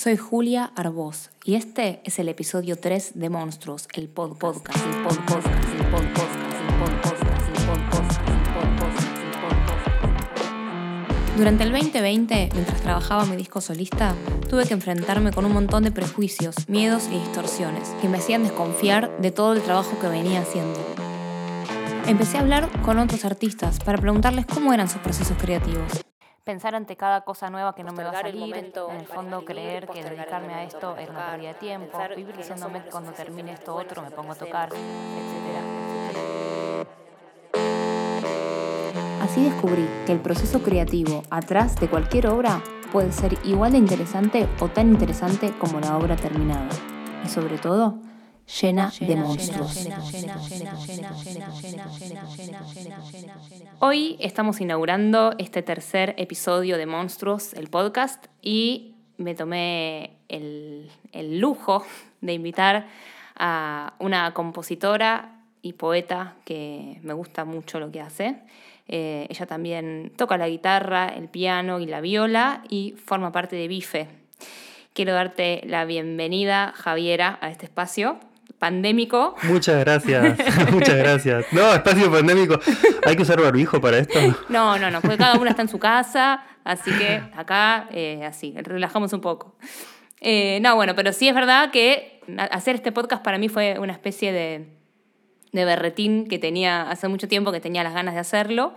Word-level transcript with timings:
Soy 0.00 0.16
Julia 0.16 0.72
Arbós 0.76 1.28
y 1.44 1.56
este 1.56 2.00
es 2.04 2.18
el 2.18 2.30
episodio 2.30 2.76
3 2.76 3.10
de 3.16 3.28
Monstruos, 3.28 3.86
el 3.92 4.08
pod 4.08 4.38
podcast, 4.38 4.78
el 4.86 5.02
pod 5.02 5.18
podcast, 5.26 5.58
pod 5.90 6.04
podcast, 6.14 6.54
el 6.58 6.74
pod 6.78 6.94
podcast, 7.02 7.36
pod 7.66 7.80
podcast, 7.86 8.16
pod 8.16 8.30
el 8.32 8.40
pod 8.48 8.64
podcast. 8.78 9.08
Durante 11.36 11.64
el 11.64 11.72
2020, 11.72 12.48
mientras 12.54 12.80
trabajaba 12.80 13.26
mi 13.26 13.36
disco 13.36 13.60
solista, 13.60 14.14
tuve 14.48 14.64
que 14.64 14.72
enfrentarme 14.72 15.32
con 15.32 15.44
un 15.44 15.52
montón 15.52 15.84
de 15.84 15.92
prejuicios, 15.92 16.66
miedos 16.66 17.06
y 17.12 17.18
distorsiones 17.18 17.90
que 18.00 18.08
me 18.08 18.16
hacían 18.16 18.42
desconfiar 18.42 19.14
de 19.20 19.32
todo 19.32 19.52
el 19.52 19.60
trabajo 19.60 19.98
que 20.00 20.08
venía 20.08 20.40
haciendo. 20.40 20.80
Empecé 22.06 22.38
a 22.38 22.40
hablar 22.40 22.70
con 22.80 22.98
otros 22.98 23.26
artistas 23.26 23.78
para 23.80 23.98
preguntarles 23.98 24.46
cómo 24.46 24.72
eran 24.72 24.88
sus 24.88 25.02
procesos 25.02 25.36
creativos. 25.36 25.92
Pensar 26.50 26.74
ante 26.74 26.96
cada 26.96 27.20
cosa 27.20 27.48
nueva 27.48 27.76
que 27.76 27.84
no 27.84 27.92
me 27.92 28.02
va 28.02 28.10
a 28.10 28.14
el 28.22 28.22
salir, 28.22 28.40
momento 28.40 28.90
en 28.90 28.96
el 28.96 29.06
fondo 29.06 29.44
creer 29.44 29.86
que 29.86 30.00
el 30.00 30.08
dedicarme 30.08 30.52
a 30.52 30.64
esto 30.64 30.96
era 30.96 31.12
una 31.12 31.30
pérdida 31.30 31.48
de 31.52 31.54
tiempo, 31.54 31.96
vivir 32.16 32.26
que 32.26 32.32
no 32.32 32.38
diciéndome 32.38 32.82
que 32.82 32.90
cuando 32.90 33.12
termine 33.12 33.52
esto 33.52 33.76
otro 33.76 34.02
me 34.02 34.10
pongo 34.10 34.32
a 34.32 34.34
tocar, 34.34 34.70
etcétera. 34.72 35.62
Así 39.22 39.44
descubrí 39.44 39.88
que 40.06 40.12
el 40.12 40.18
proceso 40.18 40.60
creativo 40.60 41.22
atrás 41.30 41.76
de 41.76 41.88
cualquier 41.88 42.26
obra 42.26 42.60
puede 42.90 43.12
ser 43.12 43.38
igual 43.44 43.70
de 43.70 43.78
interesante 43.78 44.48
o 44.58 44.66
tan 44.66 44.88
interesante 44.88 45.52
como 45.56 45.78
la 45.78 45.96
obra 45.96 46.16
terminada. 46.16 46.68
Y 47.24 47.28
sobre 47.28 47.58
todo, 47.58 47.94
llena 48.50 48.92
de 49.00 49.16
monstruos. 49.16 49.88
Hoy 53.78 54.16
estamos 54.20 54.60
inaugurando 54.60 55.34
este 55.38 55.62
tercer 55.62 56.14
episodio 56.18 56.76
de 56.76 56.86
Monstruos, 56.86 57.54
el 57.54 57.68
podcast, 57.68 58.26
y 58.42 58.94
me 59.16 59.34
tomé 59.34 60.18
el, 60.28 60.90
el 61.12 61.38
lujo 61.38 61.84
de 62.20 62.32
invitar 62.32 62.88
a 63.36 63.94
una 63.98 64.34
compositora 64.34 65.42
y 65.62 65.74
poeta 65.74 66.34
que 66.44 66.98
me 67.02 67.12
gusta 67.12 67.44
mucho 67.44 67.78
lo 67.78 67.90
que 67.90 68.00
hace. 68.00 68.36
Eh, 68.88 69.26
ella 69.30 69.46
también 69.46 70.12
toca 70.16 70.36
la 70.36 70.48
guitarra, 70.48 71.08
el 71.08 71.28
piano 71.28 71.78
y 71.78 71.86
la 71.86 72.00
viola 72.00 72.64
y 72.68 72.92
forma 72.92 73.30
parte 73.30 73.56
de 73.56 73.68
Bife. 73.68 74.08
Quiero 74.92 75.12
darte 75.12 75.62
la 75.64 75.84
bienvenida, 75.84 76.72
Javiera, 76.74 77.38
a 77.40 77.50
este 77.50 77.66
espacio 77.66 78.18
pandémico. 78.60 79.34
Muchas 79.44 79.80
gracias, 79.80 80.38
muchas 80.70 80.96
gracias. 80.96 81.46
No, 81.50 81.72
espacio 81.72 82.12
pandémico. 82.12 82.60
¿Hay 83.04 83.16
que 83.16 83.22
usar 83.22 83.40
barbijo 83.42 83.80
para 83.80 83.98
esto? 83.98 84.20
No, 84.48 84.78
no, 84.78 84.90
no, 84.90 85.00
porque 85.00 85.16
cada 85.16 85.36
uno 85.36 85.50
está 85.50 85.62
en 85.62 85.68
su 85.68 85.80
casa, 85.80 86.44
así 86.62 86.92
que 86.92 87.22
acá, 87.34 87.88
eh, 87.90 88.22
así, 88.24 88.54
relajamos 88.56 89.12
un 89.14 89.22
poco. 89.22 89.56
Eh, 90.20 90.60
no, 90.60 90.76
bueno, 90.76 90.94
pero 90.94 91.12
sí 91.12 91.26
es 91.26 91.34
verdad 91.34 91.70
que 91.70 92.20
hacer 92.50 92.76
este 92.76 92.92
podcast 92.92 93.24
para 93.24 93.38
mí 93.38 93.48
fue 93.48 93.78
una 93.78 93.94
especie 93.94 94.30
de, 94.30 94.68
de 95.52 95.64
berretín 95.64 96.28
que 96.28 96.38
tenía 96.38 96.82
hace 96.82 97.08
mucho 97.08 97.26
tiempo, 97.26 97.52
que 97.52 97.60
tenía 97.60 97.82
las 97.82 97.94
ganas 97.94 98.12
de 98.12 98.20
hacerlo. 98.20 98.74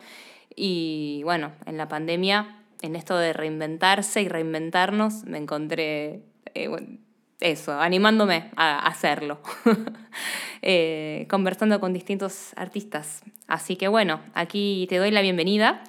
Y 0.55 1.21
bueno, 1.25 1.51
en 1.65 1.77
la 1.77 1.89
pandemia, 1.89 2.55
en 2.81 2.95
esto 2.95 3.17
de 3.17 3.33
reinventarse 3.33 4.21
y 4.21 4.29
reinventarnos, 4.29 5.25
me 5.25 5.39
encontré 5.39 6.21
eh, 6.53 6.67
bueno, 6.67 6.87
eso, 7.43 7.79
animándome 7.79 8.49
a 8.55 8.87
hacerlo, 8.87 9.39
eh, 10.61 11.27
conversando 11.29 11.79
con 11.79 11.93
distintos 11.93 12.51
artistas. 12.55 13.21
Así 13.47 13.75
que 13.75 13.87
bueno, 13.87 14.21
aquí 14.33 14.85
te 14.89 14.97
doy 14.97 15.11
la 15.11 15.21
bienvenida. 15.21 15.81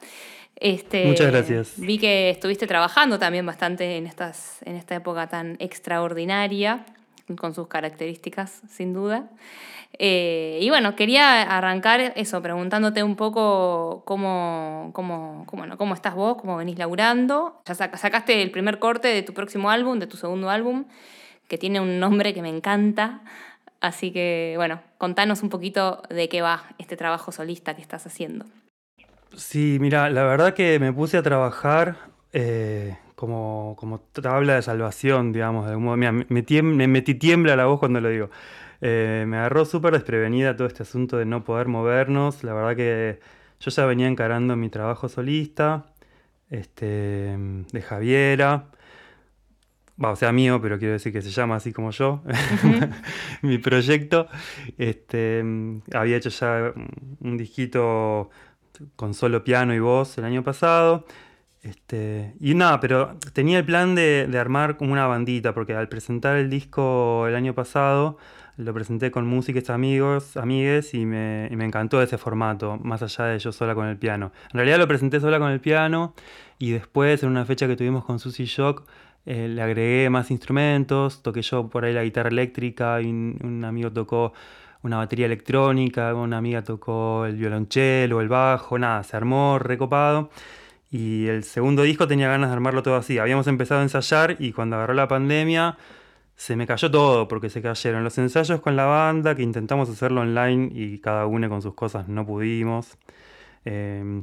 Este, 0.56 1.06
Muchas 1.06 1.28
gracias. 1.28 1.74
Vi 1.76 1.98
que 1.98 2.30
estuviste 2.30 2.66
trabajando 2.66 3.18
también 3.18 3.44
bastante 3.46 3.96
en, 3.96 4.06
estas, 4.06 4.58
en 4.64 4.76
esta 4.76 4.94
época 4.94 5.28
tan 5.28 5.56
extraordinaria, 5.58 6.84
con 7.38 7.54
sus 7.54 7.68
características, 7.68 8.60
sin 8.68 8.92
duda. 8.92 9.30
Eh, 9.98 10.58
y 10.60 10.68
bueno, 10.70 10.94
quería 10.96 11.42
arrancar 11.42 12.12
eso, 12.16 12.42
preguntándote 12.42 13.02
un 13.02 13.16
poco 13.16 14.02
cómo, 14.04 14.90
cómo, 14.92 15.44
cómo, 15.46 15.66
no, 15.66 15.78
cómo 15.78 15.94
estás 15.94 16.14
vos, 16.14 16.36
cómo 16.36 16.56
venís 16.56 16.78
laburando. 16.78 17.62
Ya 17.64 17.74
sac- 17.74 17.96
sacaste 17.96 18.42
el 18.42 18.50
primer 18.50 18.78
corte 18.78 19.08
de 19.08 19.22
tu 19.22 19.32
próximo 19.34 19.70
álbum, 19.70 19.98
de 20.00 20.06
tu 20.06 20.16
segundo 20.16 20.50
álbum, 20.50 20.84
que 21.54 21.58
tiene 21.58 21.80
un 21.80 22.00
nombre 22.00 22.34
que 22.34 22.42
me 22.42 22.48
encanta. 22.48 23.22
Así 23.80 24.10
que, 24.12 24.54
bueno, 24.56 24.80
contanos 24.98 25.44
un 25.44 25.50
poquito 25.50 26.02
de 26.10 26.28
qué 26.28 26.42
va 26.42 26.64
este 26.78 26.96
trabajo 26.96 27.30
solista 27.30 27.76
que 27.76 27.82
estás 27.82 28.06
haciendo. 28.08 28.44
Sí, 29.36 29.78
mira, 29.80 30.10
la 30.10 30.24
verdad 30.24 30.54
que 30.54 30.78
me 30.78 30.92
puse 30.92 31.16
a 31.16 31.22
trabajar 31.22 31.96
eh, 32.32 32.96
como, 33.16 33.74
como 33.78 34.00
tabla 34.00 34.54
de 34.56 34.62
salvación, 34.62 35.32
digamos, 35.32 35.66
de 35.66 35.72
algún 35.72 35.84
modo. 35.86 35.96
Mira, 35.96 36.12
me, 36.12 36.26
me 36.28 36.44
tiem- 36.46 36.74
me 36.74 36.86
metí 36.88 37.14
tiembla 37.14 37.56
la 37.56 37.66
voz 37.66 37.80
cuando 37.80 38.00
lo 38.00 38.08
digo. 38.10 38.30
Eh, 38.80 39.24
me 39.26 39.36
agarró 39.38 39.64
súper 39.64 39.94
desprevenida 39.94 40.56
todo 40.56 40.66
este 40.68 40.82
asunto 40.84 41.16
de 41.18 41.24
no 41.26 41.44
poder 41.44 41.68
movernos. 41.68 42.44
La 42.44 42.54
verdad 42.54 42.76
que 42.76 43.20
yo 43.60 43.70
ya 43.70 43.86
venía 43.86 44.06
encarando 44.08 44.56
mi 44.56 44.68
trabajo 44.70 45.08
solista, 45.08 45.86
este, 46.50 47.36
de 47.72 47.82
Javiera. 47.82 48.66
Va, 50.02 50.10
o 50.10 50.16
sea, 50.16 50.32
mío, 50.32 50.60
pero 50.60 50.78
quiero 50.78 50.94
decir 50.94 51.12
que 51.12 51.22
se 51.22 51.30
llama 51.30 51.56
así 51.56 51.72
como 51.72 51.92
yo, 51.92 52.22
mi 53.42 53.58
proyecto. 53.58 54.26
Este, 54.76 55.42
mm, 55.44 55.82
había 55.94 56.16
hecho 56.16 56.30
ya 56.30 56.72
un 57.20 57.36
disquito 57.36 58.30
con 58.96 59.14
solo 59.14 59.44
piano 59.44 59.72
y 59.72 59.78
voz 59.78 60.18
el 60.18 60.24
año 60.24 60.42
pasado. 60.42 61.06
Este, 61.62 62.34
y 62.40 62.54
nada, 62.54 62.80
pero 62.80 63.16
tenía 63.32 63.58
el 63.58 63.64
plan 63.64 63.94
de, 63.94 64.26
de 64.26 64.38
armar 64.38 64.76
como 64.76 64.92
una 64.92 65.06
bandita, 65.06 65.54
porque 65.54 65.74
al 65.74 65.88
presentar 65.88 66.36
el 66.36 66.50
disco 66.50 67.26
el 67.26 67.34
año 67.36 67.54
pasado, 67.54 68.18
lo 68.56 68.72
presenté 68.74 69.10
con 69.10 69.26
músicos 69.26 69.70
amigos, 69.70 70.36
amigues, 70.36 70.94
y 70.94 71.06
me, 71.06 71.48
y 71.50 71.56
me 71.56 71.64
encantó 71.64 72.02
ese 72.02 72.18
formato, 72.18 72.78
más 72.82 73.02
allá 73.02 73.26
de 73.26 73.38
yo 73.38 73.50
sola 73.52 73.74
con 73.74 73.86
el 73.86 73.96
piano. 73.96 74.32
En 74.52 74.58
realidad 74.58 74.78
lo 74.78 74.86
presenté 74.86 75.20
sola 75.20 75.38
con 75.38 75.50
el 75.50 75.60
piano, 75.60 76.14
y 76.58 76.70
después, 76.70 77.22
en 77.22 77.30
una 77.30 77.44
fecha 77.44 77.66
que 77.66 77.76
tuvimos 77.76 78.04
con 78.04 78.18
Susy 78.18 78.44
Shock, 78.44 78.86
eh, 79.26 79.48
le 79.48 79.62
agregué 79.62 80.10
más 80.10 80.30
instrumentos, 80.30 81.22
toqué 81.22 81.42
yo 81.42 81.68
por 81.68 81.84
ahí 81.84 81.92
la 81.92 82.04
guitarra 82.04 82.28
eléctrica, 82.30 82.98
un 82.98 83.64
amigo 83.64 83.92
tocó 83.92 84.32
una 84.84 84.98
batería 84.98 85.26
electrónica, 85.26 86.14
una 86.14 86.38
amiga 86.38 86.62
tocó 86.62 87.24
el 87.26 87.36
violonchelo, 87.36 88.20
el 88.20 88.28
bajo, 88.28 88.78
nada, 88.78 89.02
se 89.02 89.16
armó 89.16 89.58
recopado. 89.58 90.30
Y 90.90 91.26
el 91.26 91.42
segundo 91.44 91.82
disco 91.82 92.06
tenía 92.06 92.28
ganas 92.28 92.50
de 92.50 92.54
armarlo 92.54 92.82
todo 92.82 92.96
así. 92.96 93.18
Habíamos 93.18 93.46
empezado 93.48 93.80
a 93.80 93.82
ensayar 93.82 94.36
y 94.38 94.52
cuando 94.52 94.76
agarró 94.76 94.94
la 94.94 95.08
pandemia 95.08 95.76
se 96.36 96.56
me 96.56 96.66
cayó 96.66 96.90
todo 96.90 97.28
porque 97.28 97.50
se 97.50 97.62
cayeron 97.62 98.04
los 98.04 98.18
ensayos 98.18 98.60
con 98.60 98.76
la 98.76 98.84
banda, 98.84 99.34
que 99.34 99.42
intentamos 99.42 99.88
hacerlo 99.88 100.20
online 100.20 100.70
y 100.74 100.98
cada 100.98 101.26
uno 101.26 101.48
con 101.48 101.62
sus 101.62 101.74
cosas 101.74 102.08
no 102.08 102.26
pudimos. 102.26 102.98
Eh, 103.64 104.22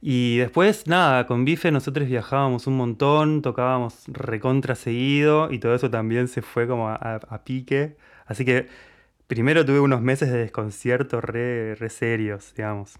y 0.00 0.38
después, 0.38 0.86
nada, 0.86 1.26
con 1.26 1.44
Bife 1.44 1.70
nosotros 1.70 2.08
viajábamos 2.08 2.66
un 2.66 2.76
montón, 2.76 3.40
tocábamos 3.42 4.04
recontra 4.08 4.74
seguido 4.74 5.50
y 5.50 5.58
todo 5.58 5.74
eso 5.74 5.90
también 5.90 6.28
se 6.28 6.42
fue 6.42 6.66
como 6.66 6.88
a, 6.88 6.94
a- 6.96 7.20
a 7.28 7.44
pique. 7.44 7.96
Así 8.26 8.44
que 8.44 8.68
primero 9.26 9.64
tuve 9.64 9.80
unos 9.80 10.00
meses 10.02 10.30
de 10.32 10.38
desconcierto 10.38 11.20
re, 11.20 11.74
re 11.76 11.88
serios, 11.90 12.52
digamos. 12.56 12.98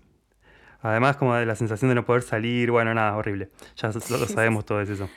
Además, 0.80 1.16
como 1.16 1.34
de 1.34 1.46
la 1.46 1.54
sensación 1.56 1.90
de 1.90 1.94
no 1.94 2.04
poder 2.04 2.22
salir, 2.22 2.70
bueno, 2.70 2.92
nada, 2.94 3.16
horrible. 3.16 3.50
Ya 3.76 3.88
lo, 3.88 4.18
lo 4.18 4.26
sabemos 4.28 4.64
todo 4.64 4.80
eso. 4.80 5.08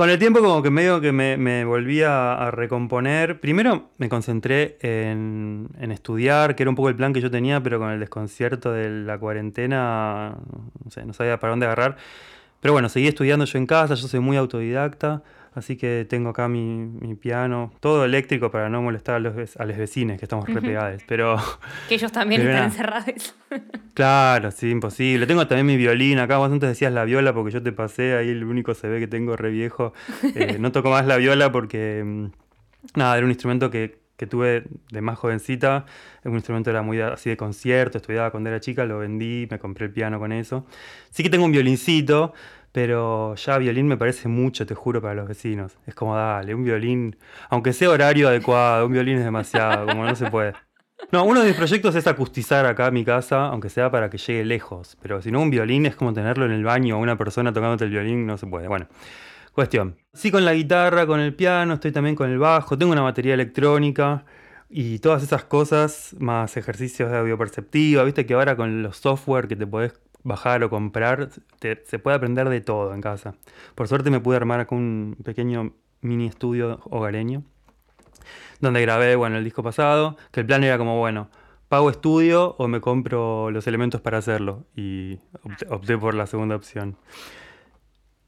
Con 0.00 0.08
el 0.08 0.18
tiempo 0.18 0.40
como 0.40 0.62
que 0.62 0.70
medio 0.70 0.98
que 1.02 1.12
me, 1.12 1.36
me 1.36 1.62
volví 1.66 2.00
a, 2.00 2.32
a 2.32 2.50
recomponer. 2.50 3.38
Primero 3.38 3.90
me 3.98 4.08
concentré 4.08 4.78
en, 4.80 5.68
en 5.78 5.92
estudiar, 5.92 6.56
que 6.56 6.62
era 6.62 6.70
un 6.70 6.74
poco 6.74 6.88
el 6.88 6.96
plan 6.96 7.12
que 7.12 7.20
yo 7.20 7.30
tenía, 7.30 7.62
pero 7.62 7.78
con 7.78 7.90
el 7.90 8.00
desconcierto 8.00 8.72
de 8.72 8.88
la 8.88 9.18
cuarentena, 9.18 10.38
no 10.82 10.90
sé, 10.90 11.04
no 11.04 11.12
sabía 11.12 11.38
para 11.38 11.50
dónde 11.50 11.66
agarrar. 11.66 11.98
Pero 12.60 12.72
bueno, 12.72 12.88
seguí 12.88 13.08
estudiando 13.08 13.44
yo 13.44 13.58
en 13.58 13.66
casa, 13.66 13.94
yo 13.94 14.08
soy 14.08 14.20
muy 14.20 14.38
autodidacta, 14.38 15.22
así 15.54 15.76
que 15.76 16.06
tengo 16.08 16.30
acá 16.30 16.48
mi, 16.48 16.86
mi 16.86 17.14
piano, 17.14 17.72
todo 17.80 18.04
eléctrico 18.04 18.50
para 18.50 18.68
no 18.68 18.82
molestar 18.82 19.16
a 19.16 19.18
los, 19.18 19.56
a 19.56 19.64
los 19.64 19.76
vecinos, 19.76 20.18
que 20.18 20.24
estamos 20.24 20.46
re 20.48 20.60
pegados. 20.60 21.02
Pero 21.06 21.36
Que 21.88 21.96
ellos 21.96 22.12
también 22.12 22.40
están 22.46 22.64
encerrados. 22.64 23.34
Claro, 23.94 24.50
sí, 24.50 24.70
imposible. 24.70 25.26
Tengo 25.26 25.46
también 25.46 25.66
mi 25.66 25.76
violín 25.76 26.18
acá. 26.18 26.38
Vos 26.38 26.50
antes 26.50 26.68
decías 26.68 26.92
la 26.92 27.04
viola 27.04 27.34
porque 27.34 27.50
yo 27.52 27.62
te 27.62 27.72
pasé 27.72 28.14
ahí 28.14 28.28
el 28.30 28.44
único 28.44 28.74
se 28.74 28.88
ve 28.88 29.00
que 29.00 29.08
tengo 29.08 29.36
re 29.36 29.50
viejo. 29.50 29.92
Eh, 30.34 30.56
no 30.60 30.72
toco 30.72 30.90
más 30.90 31.06
la 31.06 31.16
viola 31.16 31.50
porque, 31.52 32.02
mm, 32.04 32.26
nada, 32.96 33.16
era 33.16 33.24
un 33.24 33.30
instrumento 33.30 33.70
que, 33.70 34.00
que 34.16 34.26
tuve 34.26 34.64
de 34.90 35.00
más 35.00 35.18
jovencita. 35.18 35.86
Un 36.24 36.34
instrumento 36.34 36.70
era 36.70 36.82
muy 36.82 37.00
así 37.00 37.30
de 37.30 37.36
concierto, 37.36 37.98
estudiaba 37.98 38.30
cuando 38.30 38.50
era 38.50 38.60
chica, 38.60 38.84
lo 38.84 38.98
vendí, 38.98 39.48
me 39.50 39.58
compré 39.58 39.86
el 39.86 39.92
piano 39.92 40.18
con 40.18 40.32
eso. 40.32 40.66
Sí 41.10 41.22
que 41.22 41.30
tengo 41.30 41.46
un 41.46 41.52
violincito, 41.52 42.34
pero 42.72 43.34
ya 43.34 43.58
violín 43.58 43.86
me 43.86 43.96
parece 43.96 44.28
mucho, 44.28 44.66
te 44.66 44.74
juro, 44.74 45.00
para 45.00 45.14
los 45.14 45.28
vecinos. 45.28 45.78
Es 45.86 45.94
como, 45.94 46.16
dale, 46.16 46.54
un 46.54 46.64
violín, 46.64 47.16
aunque 47.48 47.72
sea 47.72 47.90
horario 47.90 48.28
adecuado, 48.28 48.86
un 48.86 48.92
violín 48.92 49.18
es 49.18 49.24
demasiado, 49.24 49.86
como 49.86 50.04
no 50.04 50.14
se 50.14 50.30
puede. 50.30 50.52
No, 51.12 51.24
uno 51.24 51.40
de 51.40 51.48
mis 51.48 51.56
proyectos 51.56 51.94
es 51.96 52.06
acustizar 52.06 52.66
acá 52.66 52.90
mi 52.90 53.04
casa, 53.04 53.46
aunque 53.46 53.68
sea 53.68 53.90
para 53.90 54.10
que 54.10 54.18
llegue 54.18 54.44
lejos. 54.44 54.96
Pero 55.02 55.20
si 55.20 55.32
no, 55.32 55.40
un 55.40 55.50
violín 55.50 55.86
es 55.86 55.96
como 55.96 56.12
tenerlo 56.12 56.44
en 56.44 56.52
el 56.52 56.62
baño, 56.62 56.98
una 56.98 57.16
persona 57.16 57.52
tocándote 57.52 57.84
el 57.84 57.90
violín, 57.90 58.26
no 58.26 58.38
se 58.38 58.46
puede. 58.46 58.68
Bueno, 58.68 58.86
cuestión. 59.52 59.96
Sí 60.12 60.30
con 60.30 60.44
la 60.44 60.54
guitarra, 60.54 61.06
con 61.06 61.18
el 61.20 61.34
piano, 61.34 61.74
estoy 61.74 61.90
también 61.90 62.14
con 62.14 62.30
el 62.30 62.38
bajo, 62.38 62.78
tengo 62.78 62.92
una 62.92 63.02
batería 63.02 63.34
electrónica 63.34 64.24
y 64.68 65.00
todas 65.00 65.22
esas 65.24 65.44
cosas, 65.44 66.14
más 66.20 66.56
ejercicios 66.56 67.10
de 67.10 67.18
audio 67.18 67.36
perceptiva, 67.36 68.04
viste 68.04 68.24
que 68.24 68.34
ahora 68.34 68.54
con 68.56 68.82
los 68.82 68.98
software 68.98 69.48
que 69.48 69.56
te 69.56 69.66
podés 69.66 70.00
bajar 70.22 70.62
o 70.64 70.70
comprar, 70.70 71.30
se 71.60 71.98
puede 71.98 72.16
aprender 72.16 72.48
de 72.48 72.60
todo 72.60 72.94
en 72.94 73.00
casa. 73.00 73.34
Por 73.74 73.88
suerte 73.88 74.10
me 74.10 74.20
pude 74.20 74.36
armar 74.36 74.66
con 74.66 74.78
un 74.78 75.16
pequeño 75.24 75.74
mini 76.00 76.26
estudio 76.26 76.80
hogareño, 76.84 77.42
donde 78.60 78.80
grabé, 78.82 79.16
bueno, 79.16 79.36
el 79.36 79.44
disco 79.44 79.62
pasado, 79.62 80.16
que 80.30 80.40
el 80.40 80.46
plan 80.46 80.64
era 80.64 80.78
como, 80.78 80.98
bueno, 80.98 81.30
pago 81.68 81.88
estudio 81.88 82.56
o 82.58 82.68
me 82.68 82.80
compro 82.80 83.50
los 83.50 83.66
elementos 83.66 84.00
para 84.00 84.18
hacerlo, 84.18 84.64
y 84.74 85.18
opté, 85.68 85.96
por 85.96 86.14
la 86.14 86.26
segunda 86.26 86.56
opción. 86.56 86.96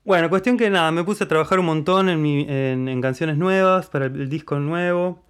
Bueno, 0.04 0.28
cuestión 0.30 0.56
que 0.56 0.70
nada, 0.70 0.90
me 0.90 1.04
puse 1.04 1.24
a 1.24 1.28
trabajar 1.28 1.58
un 1.60 1.66
montón 1.66 2.08
en, 2.08 3.00
canciones 3.00 3.36
nuevas 3.36 3.88
para 3.88 4.06
el 4.06 4.28
disco 4.28 4.58
nuevo. 4.58 5.24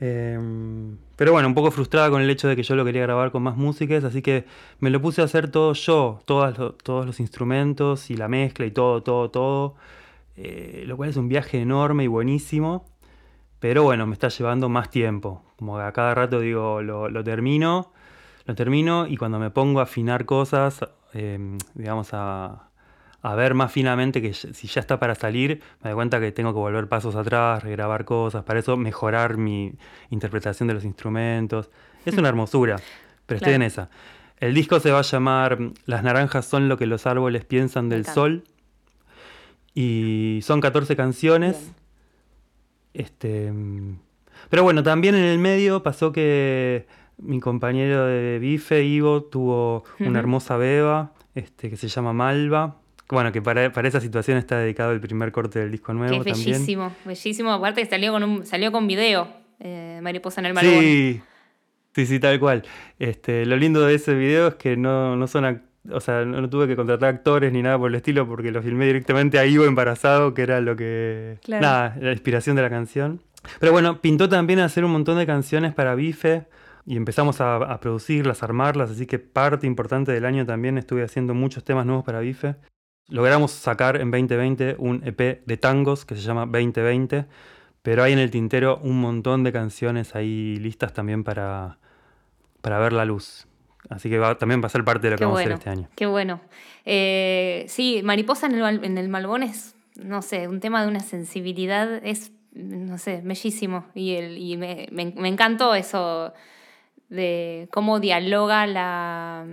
Em, 0.00 0.96
pero 1.16 1.32
bueno, 1.32 1.48
un 1.48 1.54
poco 1.54 1.70
frustrada 1.70 2.10
con 2.10 2.22
el 2.22 2.30
hecho 2.30 2.48
de 2.48 2.54
que 2.54 2.62
yo 2.62 2.76
lo 2.76 2.84
quería 2.84 3.02
grabar 3.02 3.32
con 3.32 3.42
más 3.42 3.56
músicas, 3.56 4.04
así 4.04 4.22
que 4.22 4.44
me 4.78 4.90
lo 4.90 5.02
puse 5.02 5.22
a 5.22 5.24
hacer 5.24 5.50
todo 5.50 5.72
yo, 5.72 6.20
todos 6.24 7.06
los 7.06 7.20
instrumentos 7.20 8.10
y 8.10 8.16
la 8.16 8.28
mezcla 8.28 8.66
y 8.66 8.70
todo, 8.70 9.02
todo, 9.02 9.30
todo. 9.30 9.74
Eh, 10.36 10.84
lo 10.86 10.96
cual 10.96 11.10
es 11.10 11.16
un 11.16 11.28
viaje 11.28 11.60
enorme 11.60 12.04
y 12.04 12.06
buenísimo. 12.06 12.86
Pero 13.60 13.82
bueno, 13.82 14.06
me 14.06 14.12
está 14.14 14.28
llevando 14.28 14.68
más 14.68 14.90
tiempo. 14.90 15.42
Como 15.56 15.78
a 15.78 15.92
cada 15.92 16.14
rato 16.14 16.40
digo, 16.40 16.82
lo, 16.82 17.24
termino, 17.24 17.92
lo 18.46 18.54
termino 18.54 19.06
y 19.08 19.16
cuando 19.16 19.38
me 19.40 19.50
pongo 19.50 19.80
a 19.80 19.84
afinar 19.84 20.24
cosas, 20.26 20.80
em, 21.12 21.58
digamos, 21.74 22.10
a, 22.12 22.70
a 23.22 23.34
ver 23.34 23.54
más 23.54 23.72
finamente 23.72 24.22
que 24.22 24.32
si 24.32 24.68
ya 24.68 24.80
está 24.80 25.00
para 25.00 25.14
salir, 25.14 25.60
me 25.82 25.90
doy 25.90 25.96
cuenta 25.96 26.20
que 26.20 26.30
tengo 26.32 26.52
que 26.52 26.58
volver 26.58 26.88
pasos 26.88 27.16
atrás, 27.16 27.62
regrabar 27.62 28.04
cosas, 28.04 28.44
para 28.44 28.60
eso 28.60 28.76
mejorar 28.76 29.36
mi 29.36 29.72
interpretación 30.10 30.68
de 30.68 30.74
los 30.74 30.84
instrumentos. 30.84 31.70
Es 32.04 32.16
una 32.16 32.28
hermosura, 32.28 32.76
pero 33.26 33.38
estoy 33.38 33.54
en 33.54 33.62
esa. 33.62 33.90
El 34.38 34.54
disco 34.54 34.78
se 34.78 34.92
va 34.92 35.00
a 35.00 35.02
llamar 35.02 35.58
Las 35.86 36.04
naranjas 36.04 36.46
son 36.46 36.68
lo 36.68 36.76
que 36.76 36.86
los 36.86 37.06
árboles 37.06 37.44
piensan 37.44 37.88
del 37.88 38.06
sol. 38.06 38.44
Y 39.74 40.40
son 40.42 40.60
14 40.60 40.96
canciones. 40.96 41.72
Este, 42.94 43.52
pero 44.48 44.62
bueno, 44.62 44.82
también 44.82 45.14
en 45.14 45.24
el 45.24 45.38
medio 45.38 45.82
pasó 45.82 46.12
que 46.12 46.86
mi 47.18 47.40
compañero 47.40 48.06
de 48.06 48.38
bife, 48.38 48.84
Ivo, 48.84 49.24
tuvo 49.24 49.84
una 50.00 50.18
hermosa 50.18 50.56
beba 50.56 51.12
este, 51.34 51.68
que 51.70 51.76
se 51.76 51.88
llama 51.88 52.12
Malva, 52.12 52.76
bueno, 53.10 53.32
que 53.32 53.40
para, 53.40 53.66
esa 53.66 54.00
situación 54.00 54.36
está 54.36 54.58
dedicado 54.58 54.92
el 54.92 55.00
primer 55.00 55.32
corte 55.32 55.60
del 55.60 55.70
disco 55.70 55.94
nuevo. 55.94 56.22
Que 56.22 56.30
es 56.30 56.44
bellísimo, 56.44 56.92
bellísimo. 57.04 57.52
Aparte 57.52 57.82
que 57.82 57.88
salió 57.88 58.12
con 58.12 58.22
un, 58.22 58.46
salió 58.46 58.70
con 58.70 58.86
video, 58.86 59.28
eh, 59.60 60.00
Mariposa 60.02 60.40
en 60.40 60.46
el 60.46 60.54
Malbón. 60.54 60.80
Sí, 60.80 61.20
sí, 61.94 62.06
sí, 62.06 62.20
tal 62.20 62.38
cual. 62.38 62.64
Este, 62.98 63.46
lo 63.46 63.56
lindo 63.56 63.80
de 63.86 63.94
ese 63.94 64.14
video 64.14 64.48
es 64.48 64.54
que 64.56 64.76
no, 64.76 65.16
no 65.16 65.26
son 65.26 65.62
o 65.90 66.00
sea, 66.00 66.24
no, 66.26 66.50
tuve 66.50 66.66
que 66.66 66.76
contratar 66.76 67.08
actores 67.08 67.50
ni 67.50 67.62
nada 67.62 67.78
por 67.78 67.88
el 67.88 67.94
estilo 67.94 68.28
porque 68.28 68.50
lo 68.50 68.62
filmé 68.62 68.84
directamente 68.86 69.38
a 69.38 69.46
Ivo 69.46 69.64
embarazado, 69.64 70.34
que 70.34 70.42
era 70.42 70.60
lo 70.60 70.76
que. 70.76 71.38
Nada, 71.48 71.96
la 71.98 72.12
inspiración 72.12 72.56
de 72.56 72.62
la 72.62 72.70
canción. 72.70 73.22
Pero 73.58 73.72
bueno, 73.72 74.02
pintó 74.02 74.28
también 74.28 74.58
hacer 74.58 74.84
un 74.84 74.90
montón 74.90 75.16
de 75.16 75.24
canciones 75.24 75.72
para 75.72 75.94
Bife 75.94 76.46
y 76.84 76.96
empezamos 76.96 77.40
a, 77.40 77.56
a, 77.56 77.80
producirlas, 77.80 78.42
a 78.42 78.46
armarlas, 78.46 78.90
así 78.90 79.06
que 79.06 79.18
parte 79.18 79.66
importante 79.66 80.12
del 80.12 80.26
año 80.26 80.44
también 80.44 80.76
estuve 80.76 81.04
haciendo 81.04 81.32
muchos 81.32 81.64
temas 81.64 81.86
nuevos 81.86 82.04
para 82.04 82.20
Bife 82.20 82.56
logramos 83.08 83.52
sacar 83.52 83.96
en 84.00 84.10
2020 84.10 84.76
un 84.78 85.02
EP 85.04 85.42
de 85.44 85.56
tangos 85.56 86.04
que 86.04 86.14
se 86.14 86.20
llama 86.20 86.42
2020, 86.42 87.24
pero 87.82 88.02
hay 88.02 88.12
en 88.12 88.18
el 88.18 88.30
tintero 88.30 88.78
un 88.82 89.00
montón 89.00 89.44
de 89.44 89.52
canciones 89.52 90.14
ahí 90.14 90.56
listas 90.56 90.92
también 90.92 91.24
para, 91.24 91.78
para 92.60 92.78
ver 92.78 92.92
la 92.92 93.04
luz. 93.04 93.46
Así 93.88 94.10
que 94.10 94.18
va, 94.18 94.36
también 94.36 94.60
va 94.62 94.66
a 94.66 94.70
ser 94.70 94.84
parte 94.84 95.06
de 95.06 95.12
lo 95.12 95.16
que 95.16 95.24
vamos 95.24 95.38
a 95.38 95.42
hacer 95.42 95.52
este 95.52 95.70
año. 95.70 95.88
Qué 95.96 96.06
bueno. 96.06 96.40
Eh, 96.84 97.64
sí, 97.68 98.02
Mariposa 98.04 98.46
en 98.46 98.54
el, 98.56 98.84
en 98.84 98.98
el 98.98 99.08
Malbón 99.08 99.42
es, 99.42 99.74
no 99.96 100.20
sé, 100.20 100.46
un 100.46 100.60
tema 100.60 100.82
de 100.82 100.88
una 100.88 101.00
sensibilidad, 101.00 102.04
es, 102.04 102.32
no 102.52 102.98
sé, 102.98 103.22
bellísimo. 103.24 103.86
Y, 103.94 104.16
el, 104.16 104.36
y 104.36 104.56
me, 104.58 104.88
me 104.92 105.28
encantó 105.28 105.74
eso 105.74 106.34
de 107.08 107.68
cómo 107.70 108.00
dialoga 108.00 108.66
la 108.66 109.46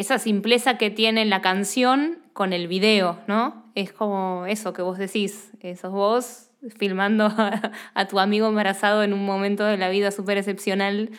esa 0.00 0.18
simpleza 0.18 0.78
que 0.78 0.90
tiene 0.90 1.24
la 1.26 1.42
canción 1.42 2.18
con 2.32 2.52
el 2.52 2.68
video, 2.68 3.18
¿no? 3.26 3.64
Es 3.74 3.92
como 3.92 4.46
eso 4.46 4.72
que 4.72 4.82
vos 4.82 4.98
decís, 4.98 5.50
sos 5.80 5.92
vos 5.92 6.50
filmando 6.78 7.26
a, 7.94 8.08
tu 8.08 8.18
amigo 8.18 8.48
embarazado 8.48 9.02
en 9.02 9.12
un 9.12 9.24
momento 9.24 9.64
de 9.64 9.76
la 9.76 9.90
vida 9.90 10.10
súper 10.10 10.38
excepcional. 10.38 11.10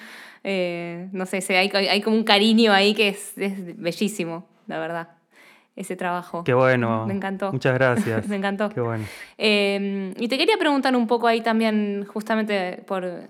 Eh, 0.43 1.09
no 1.11 1.27
sé, 1.27 1.43
hay, 1.55 1.69
hay, 1.69 2.01
como 2.01 2.15
un 2.15 2.23
cariño 2.23 2.73
ahí 2.73 2.95
que 2.95 3.09
es, 3.09 3.33
bellísimo, 3.35 4.47
la 4.67 4.79
verdad 4.79 5.09
ese 5.73 5.95
trabajo. 5.95 6.43
Qué 6.43 6.53
bueno. 6.53 7.07
Me 7.07 7.13
encantó. 7.13 7.51
Muchas 7.51 7.73
gracias. 7.73 8.27
Me 8.29 8.35
encantó. 8.35 8.69
Qué 8.69 8.81
bueno. 8.81 9.05
Eh, 9.37 10.13
y 10.17 10.27
te 10.27 10.37
quería 10.37 10.57
preguntar 10.57 10.95
un 10.95 11.07
poco 11.07 11.27
ahí 11.27 11.41
también, 11.41 12.05
justamente 12.05 12.83
por 12.85 13.29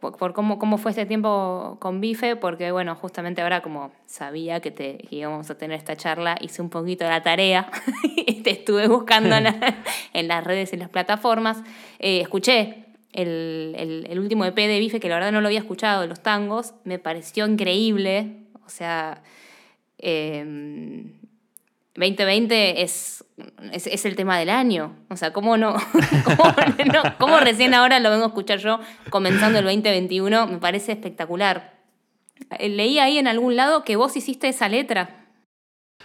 por 0.00 0.34
cómo, 0.34 0.58
cómo 0.58 0.76
fue 0.76 0.90
este 0.90 1.06
tiempo 1.06 1.78
con 1.80 2.00
Bife, 2.00 2.36
porque 2.36 2.70
bueno, 2.70 2.94
justamente 2.96 3.40
ahora 3.40 3.62
como 3.62 3.92
sabía 4.04 4.60
que, 4.60 4.70
te, 4.70 4.98
íbamos 5.10 5.48
a 5.50 5.56
tener 5.56 5.78
esta 5.78 5.96
charla, 5.96 6.36
hice 6.40 6.60
un 6.60 6.68
poquito 6.68 7.04
de 7.04 7.10
la 7.10 7.22
tarea 7.22 7.70
y 8.02 8.42
te 8.42 8.50
estuve 8.50 8.88
buscando 8.88 9.34
en, 9.34 9.48
las 10.28 10.44
redes 10.44 10.72
y 10.74 10.76
las 10.76 10.90
plataformas. 10.90 11.62
Eh, 11.98 12.20
escuché 12.20 12.84
el, 13.12 14.04
el, 14.08 14.18
último 14.18 14.44
EP 14.44 14.54
de 14.54 14.78
Bife, 14.78 15.00
que 15.00 15.08
la 15.08 15.14
verdad 15.14 15.32
no 15.32 15.40
lo 15.40 15.48
había 15.48 15.60
escuchado, 15.60 16.02
de 16.02 16.08
los 16.08 16.20
tangos, 16.20 16.74
me 16.84 16.98
pareció 16.98 17.46
increíble, 17.46 18.44
o 18.64 18.68
sea... 18.68 19.22
2020 21.96 22.70
em, 22.70 22.76
es, 22.84 23.24
es, 23.72 24.04
el 24.04 24.16
tema 24.16 24.38
del 24.38 24.50
año. 24.50 24.96
O 25.08 25.16
sea, 25.16 25.32
¿cómo 25.32 25.56
no? 25.56 25.76
¿Cómo, 27.18 27.40
recién 27.40 27.74
ahora 27.74 28.00
lo 28.00 28.10
vengo 28.10 28.24
a 28.24 28.28
escuchar 28.28 28.58
yo 28.58 28.80
comenzando 29.10 29.58
el 29.58 29.64
2021? 29.64 30.46
Me 30.46 30.58
parece 30.58 30.92
espectacular. 30.92 31.74
Eh, 32.58 32.68
leí 32.68 32.98
ahí 32.98 33.18
en 33.18 33.28
algún 33.28 33.56
lado 33.56 33.84
que 33.84 33.96
vos 33.96 34.16
hiciste 34.16 34.48
esa 34.48 34.68
letra. 34.68 35.26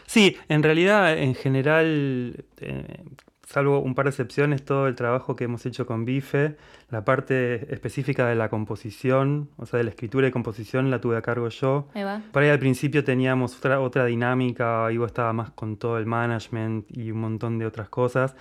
Sí, 0.06 0.38
en 0.50 0.64
realidad, 0.64 1.18
en 1.18 1.36
general, 1.36 2.46
eh, 2.60 3.04
salvo 3.52 3.80
un 3.80 3.96
par 3.96 4.06
de 4.06 4.12
excepciones, 4.12 4.64
todo 4.64 4.88
el 4.88 4.96
trabajo 4.96 5.36
que 5.36 5.44
hemos 5.44 5.66
hecho 5.66 5.86
con 5.86 6.06
Bife, 6.06 6.56
la 6.90 7.04
parte 7.04 7.74
específica 7.74 8.28
de 8.28 8.36
la 8.36 8.50
composición, 8.50 9.50
o 9.58 9.66
sea, 9.66 9.78
de 9.78 9.84
la 9.84 9.90
escritura 9.90 10.28
y 10.28 10.32
composición, 10.32 10.90
la 10.90 11.02
tuve 11.02 11.18
a 11.18 11.22
cargo 11.22 11.50
yo. 11.50 11.88
Ahí 11.94 12.04
va. 12.04 12.22
Por 12.32 12.44
ahí 12.44 12.50
al 12.50 12.60
principio 12.60 13.04
teníamos 13.04 13.58
otra, 13.58 13.82
otra 13.82 14.06
dinámica, 14.06 14.92
Ivo 14.92 15.06
estaba 15.06 15.34
más 15.34 15.52
con 15.52 15.78
todo 15.78 15.98
el 15.98 16.06
management 16.06 16.86
y 16.96 17.12
un 17.12 17.20
montón 17.20 17.60
de 17.60 17.66
otras 17.66 17.90
cosas 17.90 18.36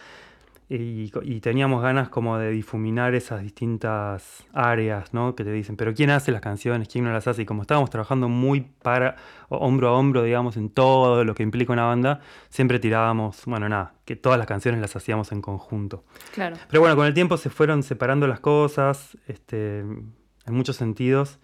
y, 0.72 1.40
teníamos 1.40 1.82
ganas 1.82 2.08
como 2.10 2.38
de 2.38 2.50
difuminar 2.50 3.16
esas 3.16 3.42
distintas 3.42 4.44
áreas, 4.52 5.12
¿no? 5.12 5.34
Que 5.34 5.42
te 5.42 5.50
dicen, 5.50 5.76
pero 5.76 5.92
¿quién 5.94 6.10
hace 6.10 6.30
las 6.30 6.40
canciones? 6.40 6.86
¿Quién 6.86 7.04
no 7.04 7.12
las 7.12 7.26
hace? 7.26 7.42
Y 7.42 7.44
como 7.44 7.62
estábamos 7.62 7.90
trabajando 7.90 8.28
muy 8.28 8.60
para, 8.60 9.16
hombro 9.48 9.88
a 9.88 9.92
hombro, 9.94 10.22
digamos, 10.22 10.56
en 10.56 10.70
todo 10.70 11.24
lo 11.24 11.34
que 11.34 11.42
implica 11.42 11.72
una 11.72 11.86
banda, 11.86 12.20
siempre 12.50 12.78
tirábamos, 12.78 13.44
bueno, 13.46 13.68
nada, 13.68 13.94
que 14.04 14.14
todas 14.14 14.38
las 14.38 14.46
canciones 14.46 14.80
las 14.80 14.94
hacíamos 14.94 15.32
en 15.32 15.42
conjunto. 15.42 16.04
Claro. 16.32 16.56
Pero 16.68 16.80
bueno, 16.80 16.94
con 16.94 17.06
el 17.06 17.14
tiempo 17.14 17.36
se 17.36 17.50
fueron 17.50 17.82
separando 17.82 18.28
las 18.28 18.38
cosas, 18.38 19.18
este, 19.26 19.80
en 19.80 20.14
muchos 20.46 20.76
sentidos, 20.76 21.40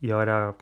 y 0.00 0.12
ahora 0.12 0.54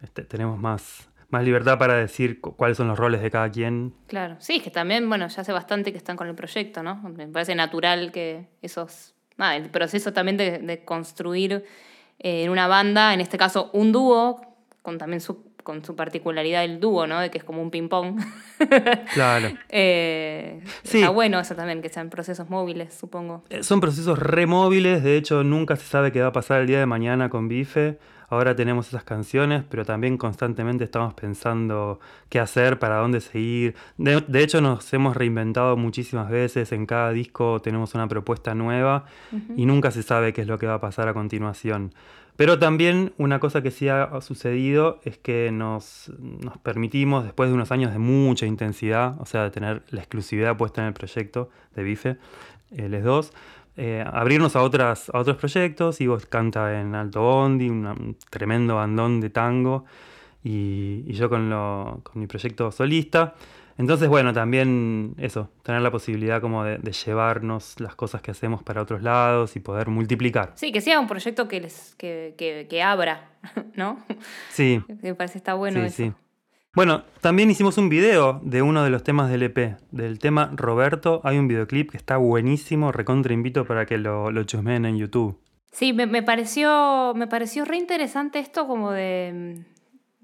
este, 0.00 0.24
tenemos 0.24 0.58
más 0.58 1.07
más 1.28 1.44
libertad 1.44 1.78
para 1.78 1.94
decir 1.94 2.40
cuáles 2.40 2.76
son 2.76 2.88
los 2.88 2.98
roles 2.98 3.20
de 3.20 3.30
cada 3.30 3.50
quien. 3.50 3.94
Claro, 4.06 4.36
sí, 4.38 4.60
que 4.60 4.70
también, 4.70 5.08
bueno, 5.08 5.28
ya 5.28 5.42
hace 5.42 5.52
bastante 5.52 5.92
que 5.92 5.98
están 5.98 6.16
con 6.16 6.26
el 6.26 6.34
proyecto, 6.34 6.82
¿no? 6.82 6.96
Me 6.96 7.26
parece 7.28 7.54
natural 7.54 8.12
que 8.12 8.46
esos, 8.62 9.14
nada, 9.36 9.56
el 9.56 9.68
proceso 9.68 10.12
también 10.12 10.36
de, 10.38 10.82
construir 10.84 11.64
eh, 12.18 12.44
en 12.44 12.50
una 12.50 12.66
banda, 12.66 13.12
en 13.12 13.20
este 13.20 13.36
caso 13.36 13.70
un 13.74 13.92
dúo, 13.92 14.40
con 14.80 14.96
también 14.96 15.20
su, 15.20 15.52
con 15.62 15.84
su 15.84 15.94
particularidad 15.94 16.64
el 16.64 16.80
dúo, 16.80 17.06
¿no? 17.06 17.20
De 17.20 17.30
que 17.30 17.36
es 17.36 17.44
como 17.44 17.60
un 17.60 17.70
ping-pong. 17.70 18.18
claro. 19.12 19.50
eh, 19.68 20.62
sí. 20.82 21.00
Está 21.00 21.10
bueno 21.10 21.38
eso 21.38 21.54
también, 21.54 21.82
que 21.82 21.90
sean 21.90 22.08
procesos 22.08 22.48
móviles, 22.48 22.94
supongo. 22.94 23.44
Eh, 23.50 23.62
son 23.62 23.82
procesos 23.82 24.18
remóviles, 24.18 25.02
de 25.02 25.18
hecho 25.18 25.44
nunca 25.44 25.76
se 25.76 25.84
sabe 25.84 26.10
qué 26.10 26.22
va 26.22 26.28
a 26.28 26.32
pasar 26.32 26.62
el 26.62 26.68
día 26.68 26.78
de 26.78 26.86
mañana 26.86 27.28
con 27.28 27.48
Bife 27.48 27.98
ahora 28.28 28.54
tenemos 28.54 28.88
esas 28.88 29.04
canciones, 29.04 29.64
pero 29.68 29.84
también 29.84 30.16
constantemente 30.16 30.84
estamos 30.84 31.14
pensando 31.14 32.00
qué 32.28 32.40
hacer, 32.40 32.78
para 32.78 32.96
dónde 32.96 33.20
seguir. 33.20 33.74
De, 33.96 34.20
de 34.26 34.42
hecho, 34.42 34.60
nos 34.60 34.92
hemos 34.92 35.16
reinventado 35.16 35.76
muchísimas 35.76 36.30
veces, 36.30 36.72
en 36.72 36.86
cada 36.86 37.10
disco 37.10 37.60
tenemos 37.60 37.94
una 37.94 38.08
propuesta 38.08 38.54
nueva 38.54 39.06
y 39.56 39.66
nunca 39.66 39.90
se 39.90 40.02
sabe 40.02 40.32
qué 40.32 40.42
es 40.42 40.46
lo 40.46 40.58
que 40.58 40.66
va 40.66 40.74
a 40.74 40.80
pasar 40.80 41.08
a 41.08 41.14
continuación. 41.14 41.92
Pero 42.38 42.60
también 42.60 43.12
una 43.18 43.40
cosa 43.40 43.62
que 43.62 43.72
sí 43.72 43.88
ha 43.88 44.20
sucedido 44.20 45.00
es 45.02 45.18
que 45.18 45.50
nos, 45.50 46.12
nos, 46.20 46.56
permitimos, 46.58 47.24
después 47.24 47.50
de 47.50 47.54
unos 47.54 47.72
años 47.72 47.90
de 47.92 47.98
mucha 47.98 48.46
intensidad, 48.46 49.20
o 49.20 49.26
sea, 49.26 49.42
de 49.42 49.50
tener 49.50 49.82
la 49.90 50.02
exclusividad 50.02 50.56
puesta 50.56 50.80
en 50.80 50.86
el 50.86 50.94
proyecto 50.94 51.50
de 51.74 51.82
Bife, 51.82 52.16
eh, 52.70 52.88
les 52.88 53.02
dos, 53.02 53.32
eh, 53.80 54.04
abrirnos 54.04 54.56
a, 54.56 54.62
otras, 54.62 55.08
a 55.14 55.18
otros 55.18 55.36
proyectos. 55.36 56.00
Ivo 56.00 56.18
canta 56.28 56.80
en 56.80 56.94
Alto 56.94 57.22
Bondi, 57.22 57.68
un 57.68 58.16
tremendo 58.28 58.74
bandón 58.74 59.20
de 59.20 59.30
tango, 59.30 59.84
y, 60.42 61.04
y 61.06 61.12
yo 61.12 61.30
con, 61.30 61.48
lo, 61.48 62.00
con 62.02 62.20
mi 62.20 62.26
proyecto 62.26 62.72
solista. 62.72 63.34
Entonces, 63.78 64.08
bueno, 64.08 64.32
también 64.32 65.14
eso, 65.18 65.50
tener 65.62 65.80
la 65.82 65.92
posibilidad 65.92 66.40
como 66.40 66.64
de, 66.64 66.78
llevarnos 66.90 67.78
las 67.78 67.94
cosas 67.94 68.20
que 68.20 68.32
hacemos 68.32 68.64
para 68.64 68.82
otros 68.82 69.02
lados 69.02 69.54
y 69.54 69.60
poder 69.60 69.86
multiplicar. 69.86 70.50
Sí, 70.56 70.72
que 70.72 70.80
sea 70.80 70.98
un 70.98 71.06
proyecto 71.06 71.46
que, 71.46 71.60
les, 71.60 71.94
que, 71.94 72.34
que, 72.68 72.82
abra, 72.82 73.30
¿no? 73.76 74.04
Sí. 74.50 74.82
Me 75.02 75.14
parece 75.14 75.38
está 75.38 75.54
bueno 75.54 75.80
eso. 75.84 75.96
Sí. 75.96 76.12
Bueno, 76.78 77.02
también 77.20 77.50
hicimos 77.50 77.76
un 77.76 77.88
video 77.88 78.40
de 78.44 78.62
uno 78.62 78.84
de 78.84 78.90
los 78.90 79.02
temas 79.02 79.28
del 79.30 79.42
EP, 79.42 79.76
del 79.90 80.20
tema 80.20 80.52
Roberto. 80.54 81.20
Hay 81.24 81.36
un 81.36 81.48
videoclip 81.48 81.90
que 81.90 81.96
está 81.96 82.18
buenísimo, 82.18 82.92
recontra 82.92 83.34
invito 83.34 83.64
para 83.64 83.84
que 83.84 83.98
lo, 83.98 84.30
lo 84.30 84.44
chusmeen 84.44 84.84
en 84.84 84.96
YouTube. 84.96 85.36
Sí, 85.72 85.92
me, 85.92 86.06
me, 86.06 86.22
pareció, 86.22 87.14
me 87.16 87.26
pareció 87.26 87.64
re 87.64 87.78
interesante 87.78 88.38
esto 88.38 88.68
como 88.68 88.92
de 88.92 89.64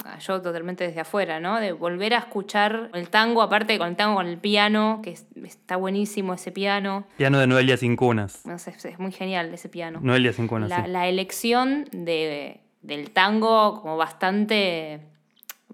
Ah, 0.05 0.19
yo 0.19 0.43
totalmente 0.43 0.87
desde 0.87 1.01
afuera, 1.01 1.41
¿no? 1.41 1.59
De 1.59 1.73
volver 1.73 2.13
a 2.15 2.19
escuchar 2.19 2.91
el 2.93 3.09
tango, 3.09 3.41
aparte 3.43 3.79
con 3.79 3.89
el 3.89 3.97
tango 3.97 4.17
con 4.17 4.27
el 4.27 4.39
piano, 4.39 5.01
que 5.03 5.17
está 5.45 5.77
buenísimo 5.77 6.35
ese 6.35 6.53
piano. 6.53 7.07
Piano 7.17 7.39
de 7.39 7.47
Noelia 7.47 7.79
Cunas. 7.97 8.45
No 8.45 8.59
sé, 8.59 8.75
es 8.77 8.99
muy 8.99 9.13
genial 9.13 9.53
ese 9.55 9.69
piano. 9.69 10.01
Noelia 10.03 10.33
Cunas. 10.47 10.69
La, 10.69 10.87
la 10.89 11.09
elección 11.09 11.87
de, 11.93 12.61
del 12.83 13.11
tango 13.13 13.81
como 13.81 13.97
bastante, 13.97 15.01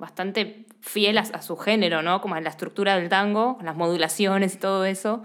bastante 0.01 0.67
fiel 0.81 1.19
a, 1.19 1.43
su 1.43 1.57
género, 1.57 2.03
¿no? 2.03 2.21
Como 2.21 2.35
a 2.35 2.41
la 2.41 2.49
estructura 2.49 2.97
del 2.97 3.09
tango, 3.09 3.59
las 3.63 3.77
modulaciones 3.77 4.55
y 4.55 4.59
todo 4.59 4.85
eso. 4.85 5.23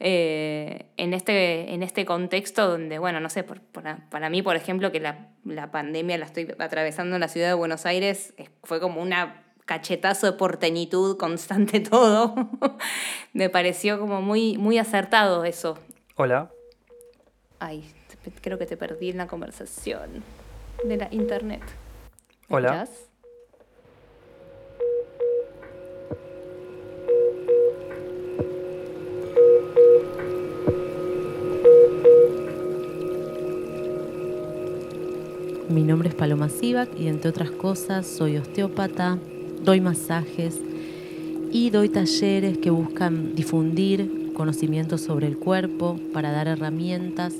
Eh, 0.00 0.86
en, 0.96 1.14
este, 1.14 1.72
en 1.72 1.82
este 1.82 2.04
contexto 2.04 2.66
donde, 2.68 2.98
bueno, 2.98 3.20
no 3.20 3.30
sé, 3.30 3.44
para 3.44 4.30
mí, 4.30 4.42
por 4.42 4.56
ejemplo, 4.56 4.90
que 4.90 4.98
la, 4.98 5.28
la, 5.44 5.70
pandemia 5.70 6.18
la 6.18 6.24
estoy 6.24 6.52
atravesando 6.58 7.14
en 7.16 7.20
la 7.20 7.28
ciudad 7.28 7.48
de 7.48 7.54
Buenos 7.54 7.86
Aires, 7.86 8.34
fue 8.64 8.80
como 8.80 9.00
una 9.00 9.44
cachetazo 9.66 10.26
de 10.26 10.32
porteñitud 10.32 11.16
constante 11.16 11.80
todo. 11.90 12.34
Me 13.32 13.50
pareció 13.50 14.00
como 14.00 14.20
muy, 14.20 14.58
muy 14.58 14.78
acertado 14.78 15.44
eso. 15.44 15.78
Hola. 16.16 16.50
Ay, 17.60 17.84
creo 18.40 18.58
que 18.58 18.66
te 18.66 18.76
perdí 18.76 19.10
en 19.10 19.18
la 19.18 19.26
conversación 19.26 20.24
de 20.84 20.96
la 20.96 21.08
internet. 21.12 21.62
Hola. 22.48 22.88
Mi 35.74 35.82
nombre 35.82 36.08
es 36.08 36.14
Paloma 36.14 36.48
Sivac 36.48 36.88
y 36.96 37.08
entre 37.08 37.30
otras 37.30 37.50
cosas 37.50 38.06
soy 38.06 38.36
osteópata, 38.36 39.18
doy 39.64 39.80
masajes 39.80 40.60
y 41.50 41.70
doy 41.70 41.88
talleres 41.88 42.58
que 42.58 42.70
buscan 42.70 43.34
difundir 43.34 44.30
conocimientos 44.34 45.00
sobre 45.00 45.26
el 45.26 45.36
cuerpo 45.36 45.98
para 46.12 46.30
dar 46.30 46.46
herramientas 46.46 47.34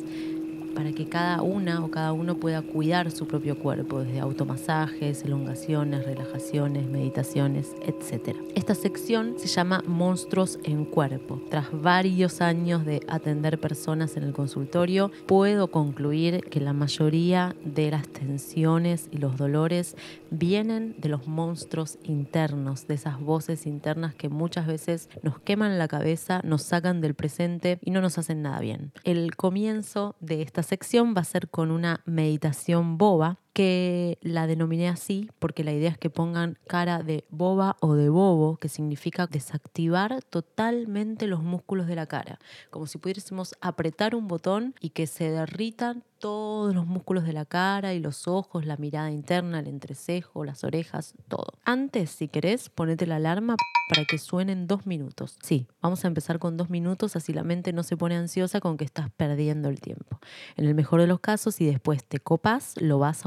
para 0.75 0.93
que 0.93 1.09
cada 1.09 1.43
una 1.43 1.85
o 1.85 1.91
cada 1.91 2.13
uno 2.13 2.37
pueda 2.37 2.63
cuidar 2.63 3.11
su 3.11 3.27
propio 3.27 3.59
cuerpo, 3.59 4.01
desde 4.01 4.21
automasajes, 4.21 5.23
elongaciones, 5.23 6.05
relajaciones, 6.05 6.87
meditaciones, 6.89 7.75
etc. 7.83 8.37
Esta 8.55 8.75
sección 8.75 9.35
se 9.39 9.49
llama 9.49 9.83
Monstruos 9.87 10.59
en 10.65 10.85
Cuerpo. 10.85 11.41
Tras 11.51 11.69
varios 11.73 12.41
años 12.41 12.85
de 12.85 13.01
atender 13.09 13.61
personas 13.61 14.17
en 14.17 14.25
el 14.25 14.33
consultorio, 14.33 15.11
puedo 15.27 15.71
concluir 15.71 16.45
que 16.51 16.61
la 16.61 16.73
mayoría 16.73 17.55
de 17.65 17.91
las 17.91 18.09
tensiones 18.09 19.09
y 19.13 19.19
los 19.19 19.37
dolores 19.37 19.97
vienen 20.31 20.97
de 20.99 21.09
los 21.09 21.29
monstruos 21.29 21.99
internos, 22.03 22.87
de 22.87 22.95
esas 22.95 23.21
voces 23.21 23.67
internas 23.67 24.15
que 24.15 24.29
muchas 24.29 24.67
veces 24.67 25.09
nos 25.23 25.39
queman 25.39 25.79
la 25.79 25.89
cabeza, 25.89 26.41
nos 26.45 26.63
sacan 26.63 27.01
del 27.01 27.15
presente 27.15 27.79
y 27.83 27.91
no 27.91 28.01
nos 28.01 28.19
hacen 28.19 28.43
nada 28.43 28.61
bien. 28.61 28.93
El 29.05 29.37
comienzo 29.37 30.17
de 30.21 30.43
esta 30.43 30.63
sección 30.65 31.15
va 31.17 31.21
a 31.21 31.25
ser 31.25 31.49
con 31.49 31.71
una 31.71 32.03
meditación 32.05 32.99
boba 32.99 33.39
que 33.55 34.19
la 34.21 34.47
denominé 34.47 34.89
así 34.89 35.31
porque 35.39 35.65
la 35.65 35.73
idea 35.73 35.91
es 35.91 35.97
que 35.97 36.11
pongan 36.11 36.59
cara 36.67 37.03
de 37.03 37.25
boba 37.31 37.77
o 37.81 37.95
de 37.95 38.09
bobo, 38.09 38.57
que 38.57 38.69
significa 38.69 39.27
desactivar 39.29 40.23
totalmente 40.25 41.29
los 41.29 41.43
músculos 41.43 41.87
de 41.87 41.95
la 41.95 42.07
cara, 42.07 42.39
como 42.71 42.87
si 42.87 42.99
pudiésemos 42.99 43.55
apretar 43.61 44.15
un 44.15 44.29
botón 44.29 44.75
y 44.81 44.91
que 44.91 45.07
se 45.07 45.31
derritan 45.31 46.03
todos 46.19 46.75
los 46.75 46.87
músculos 46.87 47.25
de 47.25 47.35
la 47.35 47.45
cara 47.45 47.93
y 47.93 48.01
los 48.01 48.29
ojos, 48.29 48.65
la 48.65 48.79
mirada 48.79 49.11
interna, 49.11 49.61
el 49.61 49.69
entrecejo, 49.69 50.45
las 50.45 50.65
orejas, 50.65 51.15
todo. 51.29 51.53
Antes, 51.65 52.11
si 52.11 52.29
querés, 52.29 52.71
ponete 52.71 53.07
la 53.07 53.17
alarma 53.17 53.57
para 53.89 54.07
que 54.07 54.17
suenen 54.17 54.67
dos 54.67 54.87
minutos. 54.87 55.37
Sí, 55.43 55.67
vamos 55.83 56.03
a 56.05 56.09
empezar 56.09 56.39
con 56.39 56.57
dos 56.57 56.71
minutos, 56.71 57.17
así 57.17 57.35
la 57.35 57.45
mente 57.45 57.75
no 57.75 57.83
se 57.83 57.99
pone 57.99 58.17
ansiosa 58.17 58.61
con 58.61 58.79
que 58.79 58.87
estás 58.87 59.11
perdiendo 59.11 59.69
el 59.69 59.83
tiempo. 59.83 60.19
En 60.57 60.65
el 60.65 60.75
mejor 60.75 61.03
de 61.03 61.07
los 61.07 61.21
casos, 61.21 61.57
si 61.57 61.67
después 61.67 62.03
te 62.05 62.21
copas, 62.21 62.81
lo 62.81 62.99
vas 62.99 63.27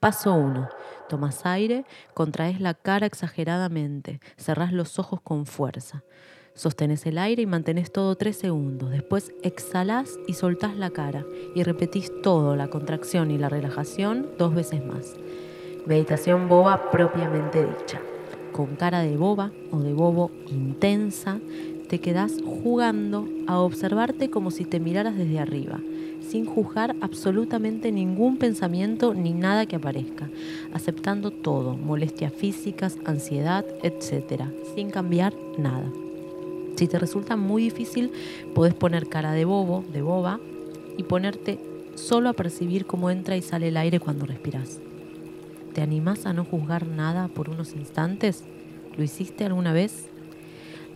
Paso 0.00 0.34
1. 0.34 0.68
Tomas 1.08 1.46
aire, 1.46 1.84
contraes 2.12 2.60
la 2.60 2.74
cara 2.74 3.06
exageradamente, 3.06 4.20
cerrás 4.36 4.72
los 4.72 4.98
ojos 4.98 5.20
con 5.20 5.46
fuerza. 5.46 6.02
Sostenés 6.54 7.04
el 7.06 7.18
aire 7.18 7.42
y 7.42 7.46
mantenés 7.46 7.92
todo 7.92 8.14
tres 8.14 8.36
segundos. 8.36 8.90
Después 8.90 9.32
exhalás 9.42 10.18
y 10.28 10.34
soltás 10.34 10.76
la 10.76 10.90
cara 10.90 11.24
y 11.54 11.62
repetís 11.64 12.10
todo, 12.22 12.54
la 12.54 12.68
contracción 12.68 13.30
y 13.30 13.38
la 13.38 13.48
relajación, 13.48 14.28
dos 14.38 14.54
veces 14.54 14.84
más. 14.84 15.14
Meditación 15.86 16.48
boba 16.48 16.90
propiamente 16.90 17.66
dicha. 17.66 18.00
Con 18.52 18.76
cara 18.76 19.00
de 19.00 19.16
boba 19.16 19.50
o 19.72 19.80
de 19.80 19.92
bobo 19.92 20.30
intensa, 20.46 21.40
te 21.88 22.00
quedás 22.00 22.36
jugando 22.44 23.28
a 23.46 23.58
observarte 23.58 24.30
como 24.30 24.50
si 24.50 24.64
te 24.64 24.80
miraras 24.80 25.16
desde 25.16 25.38
arriba, 25.38 25.80
sin 26.20 26.46
juzgar 26.46 26.96
absolutamente 27.00 27.92
ningún 27.92 28.38
pensamiento 28.38 29.14
ni 29.14 29.32
nada 29.32 29.66
que 29.66 29.76
aparezca, 29.76 30.30
aceptando 30.72 31.30
todo, 31.30 31.76
molestias 31.76 32.32
físicas, 32.32 32.98
ansiedad, 33.04 33.64
etc., 33.82 34.44
sin 34.74 34.90
cambiar 34.90 35.34
nada. 35.58 35.90
Si 36.76 36.88
te 36.88 36.98
resulta 36.98 37.36
muy 37.36 37.62
difícil, 37.62 38.10
puedes 38.54 38.74
poner 38.74 39.08
cara 39.08 39.32
de 39.32 39.44
bobo, 39.44 39.84
de 39.92 40.02
boba, 40.02 40.40
y 40.96 41.02
ponerte 41.02 41.58
solo 41.94 42.28
a 42.28 42.32
percibir 42.32 42.86
cómo 42.86 43.10
entra 43.10 43.36
y 43.36 43.42
sale 43.42 43.68
el 43.68 43.76
aire 43.76 44.00
cuando 44.00 44.26
respiras. 44.26 44.80
¿Te 45.72 45.82
animás 45.82 46.26
a 46.26 46.32
no 46.32 46.44
juzgar 46.44 46.86
nada 46.86 47.28
por 47.28 47.50
unos 47.50 47.74
instantes? 47.74 48.44
¿Lo 48.96 49.02
hiciste 49.02 49.44
alguna 49.44 49.72
vez? 49.72 50.08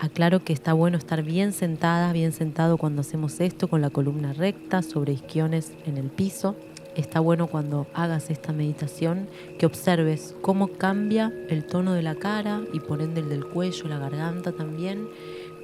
Aclaro 0.00 0.44
que 0.44 0.52
está 0.52 0.74
bueno 0.74 0.96
estar 0.96 1.24
bien 1.24 1.52
sentada, 1.52 2.12
bien 2.12 2.32
sentado 2.32 2.78
cuando 2.78 3.00
hacemos 3.00 3.40
esto, 3.40 3.68
con 3.68 3.80
la 3.80 3.90
columna 3.90 4.32
recta, 4.32 4.82
sobre 4.82 5.12
isquiones 5.12 5.72
en 5.86 5.96
el 5.96 6.08
piso. 6.08 6.54
Está 6.94 7.18
bueno 7.18 7.48
cuando 7.48 7.88
hagas 7.94 8.30
esta 8.30 8.52
meditación 8.52 9.28
que 9.58 9.66
observes 9.66 10.36
cómo 10.40 10.68
cambia 10.68 11.32
el 11.48 11.64
tono 11.64 11.94
de 11.94 12.02
la 12.02 12.14
cara 12.14 12.62
y 12.72 12.78
por 12.80 13.02
ende 13.02 13.20
el 13.20 13.28
del 13.28 13.44
cuello, 13.44 13.88
la 13.88 13.98
garganta 13.98 14.52
también 14.52 15.08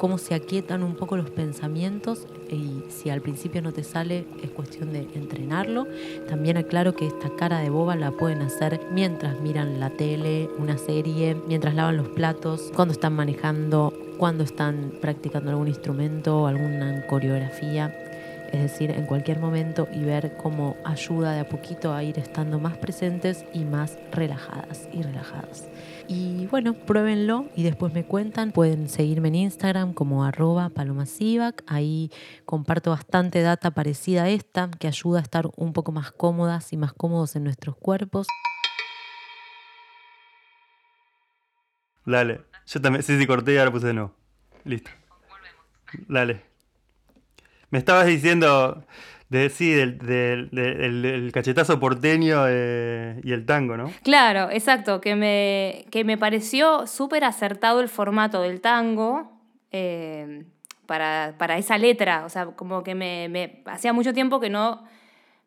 cómo 0.04 0.18
se 0.18 0.34
aquietan 0.34 0.82
un 0.82 0.96
poco 0.96 1.16
los 1.16 1.30
pensamientos 1.30 2.26
y 2.50 2.82
si 2.90 3.08
al 3.08 3.22
principio 3.22 3.62
no 3.62 3.72
te 3.72 3.82
sale 3.82 4.26
es 4.42 4.50
cuestión 4.50 4.92
de 4.92 5.08
entrenarlo. 5.14 5.86
También 6.28 6.58
aclaro 6.58 6.94
que 6.94 7.06
esta 7.06 7.30
cara 7.38 7.60
de 7.60 7.70
boba 7.70 7.96
la 7.96 8.10
pueden 8.10 8.42
hacer 8.42 8.82
mientras 8.92 9.40
miran 9.40 9.80
la 9.80 9.88
tele, 9.88 10.50
una 10.58 10.76
serie, 10.76 11.38
mientras 11.48 11.74
lavan 11.74 11.96
los 11.96 12.08
platos, 12.08 12.70
cuando 12.76 12.92
están 12.92 13.14
manejando, 13.14 13.94
cuando 14.18 14.44
están 14.44 14.92
practicando 15.00 15.50
algún 15.52 15.68
instrumento, 15.68 16.46
alguna 16.46 17.06
coreografía. 17.06 18.03
Es 18.52 18.62
decir, 18.62 18.90
en 18.90 19.06
cualquier 19.06 19.38
momento 19.38 19.88
y 19.92 20.04
ver 20.04 20.36
cómo 20.36 20.76
ayuda 20.84 21.32
de 21.32 21.40
a 21.40 21.48
poquito 21.48 21.92
a 21.92 22.02
ir 22.02 22.18
estando 22.18 22.58
más 22.58 22.76
presentes 22.76 23.44
y 23.52 23.64
más 23.64 23.98
relajadas 24.12 24.88
y 24.92 25.02
relajadas. 25.02 25.68
Y 26.06 26.46
bueno, 26.48 26.74
pruébenlo 26.74 27.46
y 27.56 27.62
después 27.62 27.92
me 27.92 28.04
cuentan. 28.04 28.52
Pueden 28.52 28.88
seguirme 28.88 29.28
en 29.28 29.36
Instagram 29.36 29.94
como 29.94 30.24
arroba 30.24 30.68
palomasivac. 30.68 31.64
Ahí 31.66 32.10
comparto 32.44 32.90
bastante 32.90 33.40
data 33.40 33.70
parecida 33.70 34.24
a 34.24 34.28
esta 34.28 34.70
que 34.78 34.86
ayuda 34.86 35.20
a 35.20 35.22
estar 35.22 35.50
un 35.56 35.72
poco 35.72 35.92
más 35.92 36.12
cómodas 36.12 36.72
y 36.72 36.76
más 36.76 36.92
cómodos 36.92 37.36
en 37.36 37.44
nuestros 37.44 37.76
cuerpos. 37.76 38.26
Dale. 42.04 42.42
Yo 42.66 42.80
también. 42.80 43.02
Sí, 43.02 43.18
sí, 43.18 43.26
corté 43.26 43.54
y 43.54 43.56
ahora 43.56 43.72
puse 43.72 43.86
de 43.88 43.94
nuevo. 43.94 44.14
Listo. 44.64 44.90
Dale. 46.08 46.53
Me 47.74 47.78
estabas 47.78 48.06
diciendo 48.06 48.84
de, 49.30 49.50
sí, 49.50 49.72
del, 49.72 49.98
del, 49.98 51.32
cachetazo 51.32 51.80
porteño 51.80 52.44
eh, 52.46 53.20
y 53.24 53.32
el 53.32 53.44
tango, 53.46 53.76
¿no? 53.76 53.90
Claro, 54.04 54.48
exacto, 54.52 55.00
que 55.00 55.16
me, 55.16 55.84
que 55.90 56.04
me 56.04 56.16
pareció 56.16 56.86
súper 56.86 57.24
acertado 57.24 57.80
el 57.80 57.88
formato 57.88 58.42
del 58.42 58.60
tango 58.60 59.32
eh, 59.72 60.44
para, 60.86 61.34
para, 61.36 61.58
esa 61.58 61.76
letra, 61.76 62.24
o 62.24 62.28
sea, 62.28 62.46
como 62.46 62.84
que 62.84 62.94
me, 62.94 63.28
me 63.28 63.64
hacía 63.66 63.92
mucho 63.92 64.12
tiempo 64.12 64.38
que 64.38 64.50
no 64.50 64.84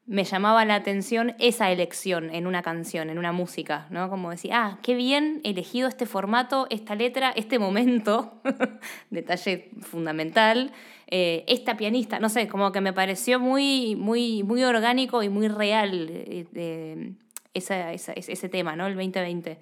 me 0.05 0.25
llamaba 0.25 0.65
la 0.65 0.75
atención 0.75 1.33
esa 1.39 1.71
elección 1.71 2.29
en 2.35 2.45
una 2.45 2.61
canción, 2.61 3.09
en 3.09 3.19
una 3.19 3.31
música, 3.31 3.87
¿no? 3.89 4.09
Como 4.09 4.31
decir, 4.31 4.51
ah, 4.53 4.79
qué 4.81 4.95
bien 4.95 5.39
elegido 5.45 5.87
este 5.87 6.05
formato, 6.05 6.67
esta 6.69 6.93
letra, 6.93 7.31
este 7.37 7.57
momento, 7.57 8.41
detalle 9.11 9.69
fundamental, 9.81 10.73
eh, 11.07 11.43
esta 11.47 11.77
pianista, 11.77 12.19
no 12.19 12.29
sé, 12.29 12.47
como 12.47 12.71
que 12.71 12.81
me 12.81 12.93
pareció 12.93 13.39
muy, 13.39 13.95
muy, 13.95 14.43
muy 14.43 14.63
orgánico 14.63 15.23
y 15.23 15.29
muy 15.29 15.47
real 15.47 16.09
eh, 16.09 17.13
ese 17.53 18.49
tema, 18.49 18.75
¿no? 18.75 18.87
El 18.87 18.95
2020. 18.95 19.59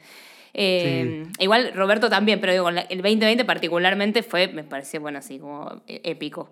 Eh, 0.57 1.25
igual 1.39 1.73
Roberto 1.73 2.09
también, 2.09 2.39
pero 2.39 2.53
digo, 2.53 2.69
el 2.69 3.01
2020 3.01 3.43
particularmente 3.45 4.23
fue, 4.23 4.47
me 4.47 4.63
pareció, 4.63 5.01
bueno, 5.01 5.19
así 5.19 5.39
como 5.39 5.83
épico. 5.87 6.51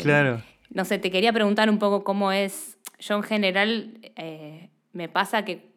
claro. 0.00 0.42
No 0.70 0.86
sé, 0.86 0.98
te 0.98 1.10
quería 1.10 1.34
preguntar 1.34 1.68
un 1.68 1.78
poco 1.78 2.02
cómo 2.02 2.32
es 2.32 2.78
yo 3.02 3.16
en 3.16 3.22
general 3.22 3.98
eh, 4.16 4.70
me 4.92 5.08
pasa 5.08 5.44
que 5.44 5.72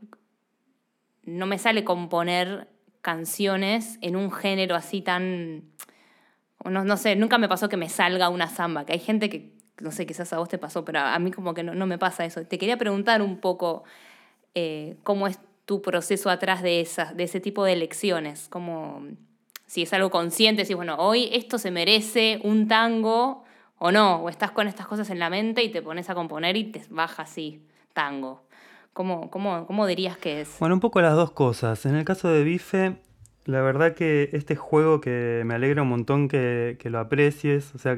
no 1.23 1.47
me 1.47 1.57
sale 1.57 1.83
componer 1.83 2.67
canciones 3.01 3.97
en 4.01 4.15
un 4.15 4.31
género 4.31 4.75
así 4.75 5.01
tan... 5.01 5.63
No, 6.69 6.83
no, 6.83 6.97
sé, 6.97 7.15
nunca 7.15 7.37
me 7.37 7.47
pasó 7.47 7.69
que 7.69 7.77
me 7.77 7.89
salga 7.89 8.29
una 8.29 8.47
samba, 8.47 8.85
que 8.85 8.93
hay 8.93 8.99
gente 8.99 9.29
que, 9.29 9.53
no 9.79 9.91
sé, 9.91 10.05
quizás 10.05 10.31
a 10.33 10.37
vos 10.37 10.49
te 10.49 10.57
pasó, 10.57 10.83
pero 10.85 10.99
a 10.99 11.17
mí 11.19 11.31
como 11.31 11.53
que 11.53 11.63
no, 11.63 11.85
me 11.85 11.97
pasa 11.97 12.25
eso. 12.25 12.45
Te 12.45 12.57
quería 12.57 12.77
preguntar 12.77 13.21
un 13.21 13.39
poco 13.39 13.83
eh, 14.53 14.97
cómo 15.03 15.27
es 15.27 15.39
tu 15.65 15.81
proceso 15.81 16.29
atrás 16.29 16.61
de, 16.61 16.81
esas, 16.81 17.15
de 17.15 17.23
ese 17.23 17.39
tipo 17.39 17.63
de 17.63 17.73
elecciones, 17.73 18.47
como 18.49 19.03
si 19.65 19.81
es 19.81 19.93
algo 19.93 20.11
consciente, 20.11 20.65
si 20.65 20.73
bueno, 20.73 20.95
hoy 20.97 21.29
esto 21.33 21.57
se 21.57 21.71
merece 21.71 22.39
un 22.43 22.67
tango 22.67 23.43
o 23.77 23.91
no, 23.91 24.17
o 24.17 24.29
estás 24.29 24.51
con 24.51 24.67
estas 24.67 24.87
cosas 24.87 25.09
en 25.09 25.19
la 25.19 25.29
mente 25.29 25.63
y 25.63 25.69
te 25.69 25.81
pones 25.81 26.09
a 26.09 26.15
componer 26.15 26.55
y 26.55 26.65
te 26.65 26.81
baja 26.89 27.23
así, 27.23 27.61
tango. 27.93 28.43
¿Cómo, 28.93 29.29
cómo, 29.29 29.67
cómo 29.67 29.85
dirías 29.87 30.17
que 30.17 30.41
es? 30.41 30.55
Bueno, 30.59 30.75
un 30.75 30.79
poco 30.79 31.01
las 31.01 31.15
dos 31.15 31.31
cosas. 31.31 31.85
En 31.85 31.95
el 31.95 32.05
caso 32.05 32.29
de 32.29 32.45
Bife, 32.45 32.95
la 33.45 33.61
verdad 33.61 33.93
que 33.95 34.29
este 34.33 34.55
juego 34.55 35.01
que 35.01 35.43
me 35.45 35.53
alegra 35.55 35.83
un 35.83 35.89
montón 35.89 36.27
que, 36.27 36.77
lo 36.83 36.99
aprecies, 36.99 37.73
o 37.75 37.77
sea, 37.77 37.97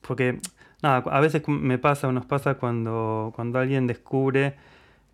porque 0.00 0.38
nada, 0.82 0.98
a 1.10 1.20
veces 1.20 1.42
me 1.48 1.78
pasa 1.78 2.08
o 2.08 2.12
nos 2.12 2.26
pasa 2.26 2.54
cuando, 2.54 3.32
cuando 3.36 3.58
alguien 3.58 3.86
descubre 3.86 4.56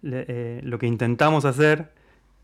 eh, 0.02 0.60
lo 0.64 0.78
que 0.78 0.86
intentamos 0.86 1.44
hacer, 1.44 1.92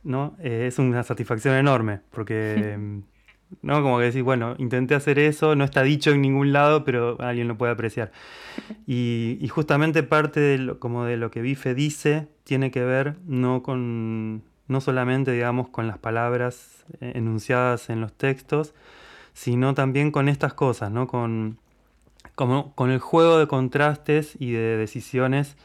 ¿no? 0.05 0.37
Eh, 0.41 0.67
es 0.69 0.79
una 0.79 1.02
satisfacción 1.05 1.55
enorme, 1.55 2.00
porque 2.11 3.02
¿no? 3.61 3.83
Como 3.83 3.99
que 3.99 4.05
decís, 4.07 4.23
bueno, 4.23 4.55
intenté 4.59 4.95
hacer 4.95 5.19
eso, 5.19 5.55
no 5.55 5.64
está 5.64 5.83
dicho 5.83 6.11
en 6.11 6.23
ningún 6.23 6.52
lado, 6.52 6.85
pero 6.85 7.21
alguien 7.21 7.49
lo 7.49 7.59
puede 7.59 7.73
apreciar. 7.73 8.12
Y, 8.87 9.47
justamente 9.49 10.02
parte 10.02 10.41
de 10.41 10.59
lo, 10.59 10.79
como 10.79 11.05
de 11.05 11.17
lo 11.17 11.31
que 11.31 11.43
Bife 11.43 11.75
dice 11.75 12.29
tiene 12.45 12.71
que 12.71 12.85
ver 12.85 13.17
no 13.26 13.62
con 13.62 14.43
no 14.73 14.81
solamente 14.81 15.31
digamos 15.31 15.69
con 15.69 15.87
las 15.87 15.99
palabras 15.99 16.85
eh, 17.00 17.12
enunciadas 17.14 17.91
en 17.91 18.00
los 18.00 18.12
textos, 18.12 18.75
sino 19.35 19.75
también 19.75 20.11
con 20.11 20.29
estas 20.29 20.55
cosas, 20.55 20.91
¿no? 20.91 21.07
Con, 21.07 21.59
como, 22.35 22.75
con 22.75 22.91
el 22.91 22.99
juego 22.99 23.38
de 23.38 23.47
contrastes 23.47 24.35
y 24.38 24.52
de 24.52 24.76
decisiones 24.76 25.57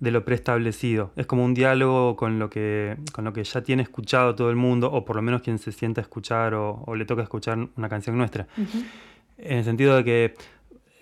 de 0.00 0.10
lo 0.10 0.24
preestablecido. 0.24 1.12
Es 1.16 1.26
como 1.26 1.44
un 1.44 1.54
diálogo 1.54 2.16
con 2.16 2.38
lo 2.38 2.48
que, 2.48 2.96
con 3.12 3.24
lo 3.24 3.32
que 3.32 3.44
ya 3.44 3.62
tiene 3.62 3.82
escuchado 3.82 4.34
todo 4.34 4.50
el 4.50 4.56
mundo, 4.56 4.90
o 4.90 5.04
por 5.04 5.16
lo 5.16 5.22
menos 5.22 5.42
quien 5.42 5.58
se 5.58 5.72
sienta 5.72 6.00
a 6.00 6.02
escuchar 6.02 6.54
o, 6.54 6.94
le 6.94 7.04
toca 7.04 7.22
escuchar 7.22 7.58
una 7.76 7.88
canción 7.88 8.16
nuestra. 8.16 8.46
En 9.38 9.58
el 9.58 9.64
sentido 9.64 9.96
de 9.96 10.04
que 10.04 10.34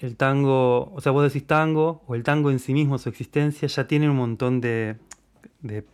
el 0.00 0.16
tango, 0.16 0.92
o 0.92 1.00
sea, 1.00 1.12
vos 1.12 1.24
decís 1.24 1.46
tango, 1.46 2.02
o 2.06 2.14
el 2.14 2.22
tango 2.24 2.50
en 2.50 2.58
sí 2.58 2.72
mismo, 2.72 2.98
su 2.98 3.08
existencia, 3.08 3.68
ya 3.68 3.86
tiene 3.86 4.10
un 4.10 4.16
montón 4.16 4.60
de, 4.60 4.96
de 5.60 5.84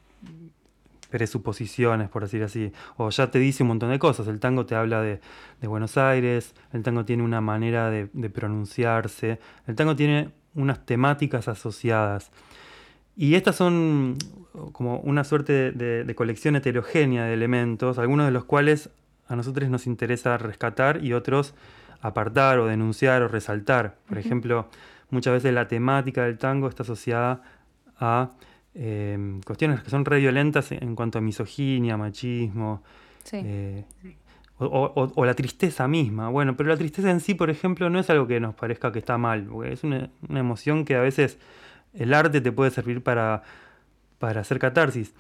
presuposiciones, 1.14 2.08
por 2.08 2.22
decir 2.22 2.42
así, 2.42 2.72
o 2.96 3.08
ya 3.08 3.30
te 3.30 3.38
dice 3.38 3.62
un 3.62 3.68
montón 3.68 3.90
de 3.90 4.00
cosas. 4.00 4.26
El 4.26 4.40
tango 4.40 4.66
te 4.66 4.74
habla 4.74 5.00
de, 5.00 5.20
de 5.60 5.68
Buenos 5.68 5.96
Aires, 5.96 6.56
el 6.72 6.82
tango 6.82 7.04
tiene 7.04 7.22
una 7.22 7.40
manera 7.40 7.88
de, 7.88 8.08
de 8.12 8.30
pronunciarse, 8.30 9.38
el 9.68 9.76
tango 9.76 9.94
tiene 9.94 10.32
unas 10.54 10.84
temáticas 10.84 11.46
asociadas. 11.46 12.32
Y 13.14 13.36
estas 13.36 13.54
son 13.54 14.18
como 14.72 14.98
una 14.98 15.22
suerte 15.22 15.70
de, 15.70 16.14
colección 16.16 16.56
heterogénea 16.56 17.26
de 17.26 17.34
elementos, 17.34 18.00
algunos 18.00 18.26
de 18.26 18.32
los 18.32 18.44
cuales 18.44 18.90
a 19.28 19.36
nosotros 19.36 19.70
nos 19.70 19.86
interesa 19.86 20.36
rescatar 20.36 21.04
y 21.04 21.12
otros 21.12 21.54
apartar 22.00 22.58
o 22.58 22.66
denunciar 22.66 23.22
o 23.22 23.28
resaltar. 23.28 23.98
Por 24.08 24.18
ejemplo, 24.18 24.68
muchas 25.10 25.34
veces 25.34 25.54
la 25.54 25.68
temática 25.68 26.24
del 26.24 26.38
tango 26.38 26.66
está 26.66 26.82
asociada 26.82 27.40
a 28.00 28.32
eh, 28.74 29.40
cuestiones 29.44 29.82
que 29.82 29.90
son 29.90 30.04
re 30.04 30.18
violentas 30.18 30.72
en 30.72 30.94
cuanto 30.96 31.18
a 31.18 31.20
misoginia, 31.20 31.96
machismo. 31.96 32.82
Eh, 33.32 33.84
o, 34.58 35.24
la 35.24 35.34
tristeza 35.34 35.88
misma. 35.88 36.28
Bueno, 36.28 36.56
pero 36.56 36.68
la 36.68 36.76
tristeza 36.76 37.10
en 37.10 37.20
sí, 37.20 37.34
por 37.34 37.50
ejemplo, 37.50 37.90
no 37.90 37.98
es 37.98 38.08
algo 38.10 38.26
que 38.26 38.38
nos 38.40 38.54
parezca 38.54 38.92
que 38.92 39.00
está 39.00 39.18
mal, 39.18 39.44
porque 39.44 39.72
es 39.72 39.82
una 39.84 40.10
emoción 40.28 40.84
que 40.84 40.94
a 40.94 41.00
veces 41.00 41.38
el 41.94 42.14
arte 42.14 42.40
te 42.40 42.52
puede 42.52 42.70
servir 42.70 43.02
para, 43.02 43.42
para 44.18 44.40
hacer 44.40 44.58
catarsis. 44.58 45.14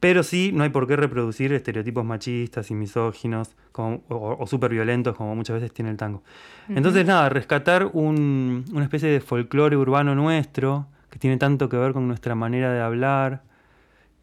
Pero 0.00 0.22
sí, 0.22 0.50
no 0.52 0.64
hay 0.64 0.70
por 0.70 0.86
qué 0.86 0.96
reproducir 0.96 1.52
estereotipos 1.52 2.04
machistas 2.04 2.70
y 2.70 2.74
misóginos 2.74 3.54
o, 3.74 4.46
súper 4.46 4.72
violentos 4.72 5.14
como 5.14 5.36
muchas 5.36 5.54
veces 5.54 5.72
tiene 5.72 5.90
el 5.90 5.96
tango. 5.96 6.22
Entonces, 6.68 7.06
nada, 7.06 7.28
rescatar 7.28 7.90
una 7.92 8.82
especie 8.82 9.08
de 9.08 9.20
folclore 9.20 9.76
urbano 9.76 10.14
nuestro 10.14 10.88
que 11.14 11.20
tiene 11.20 11.36
tanto 11.36 11.68
que 11.68 11.76
ver 11.76 11.92
con 11.92 12.08
nuestra 12.08 12.34
manera 12.34 12.72
de 12.72 12.80
hablar, 12.80 13.44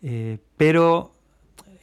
eh, 0.03 0.39
pero 0.57 1.13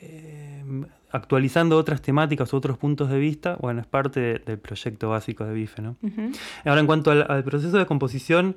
eh, 0.02 0.62
actualizando 1.10 1.78
otras 1.78 2.02
temáticas, 2.02 2.52
otros 2.52 2.76
puntos 2.76 3.08
de 3.08 3.18
vista, 3.18 3.56
bueno, 3.58 3.80
es 3.80 3.86
parte 3.86 4.20
del 4.44 4.58
proyecto 4.58 5.08
básico 5.08 5.46
de 5.46 5.54
BIFE. 5.54 5.80
¿no? 5.80 5.96
Ahora, 6.66 6.80
en 6.82 6.86
cuanto 6.86 7.10
al 7.10 7.42
proceso 7.42 7.78
de 7.78 7.86
composición, 7.86 8.56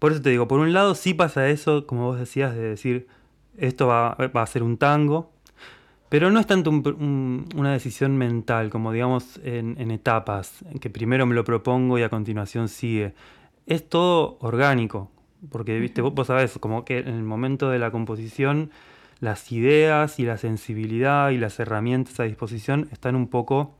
por 0.00 0.10
eso 0.10 0.20
te 0.20 0.30
digo, 0.30 0.48
por 0.48 0.58
un 0.58 0.72
lado 0.72 0.96
sí 0.96 1.14
pasa 1.14 1.48
eso, 1.48 1.86
como 1.86 2.06
vos 2.06 2.18
decías, 2.18 2.52
de 2.56 2.62
decir, 2.62 3.06
esto 3.56 3.86
va, 3.86 4.08
a 4.10 4.46
ser 4.46 4.64
un 4.64 4.78
tango, 4.78 5.30
pero 6.08 6.32
no 6.32 6.40
es 6.40 6.48
tanto 6.48 6.70
una 6.70 7.70
decisión 7.70 8.18
mental, 8.18 8.70
como 8.70 8.90
digamos 8.90 9.38
en, 9.44 9.92
etapas, 9.92 10.64
que 10.80 10.90
primero 10.90 11.26
me 11.26 11.36
lo 11.36 11.44
propongo 11.44 11.96
y 11.96 12.02
a 12.02 12.08
continuación 12.08 12.68
sigue. 12.68 13.14
Es 13.66 13.88
todo 13.88 14.36
orgánico, 14.40 15.12
porque 15.50 15.78
¿viste? 15.78 16.02
vos, 16.02 16.14
vos 16.14 16.26
sabés, 16.26 16.58
como 16.58 16.84
que 16.84 16.98
en 16.98 17.08
el 17.08 17.22
momento 17.22 17.70
de 17.70 17.78
la 17.78 17.90
composición, 17.90 18.70
las 19.20 19.50
ideas 19.52 20.18
y 20.18 20.24
la 20.24 20.36
sensibilidad 20.36 21.30
y 21.30 21.38
las 21.38 21.58
herramientas 21.58 22.20
a 22.20 22.24
disposición 22.24 22.88
están 22.92 23.16
un 23.16 23.28
poco 23.28 23.76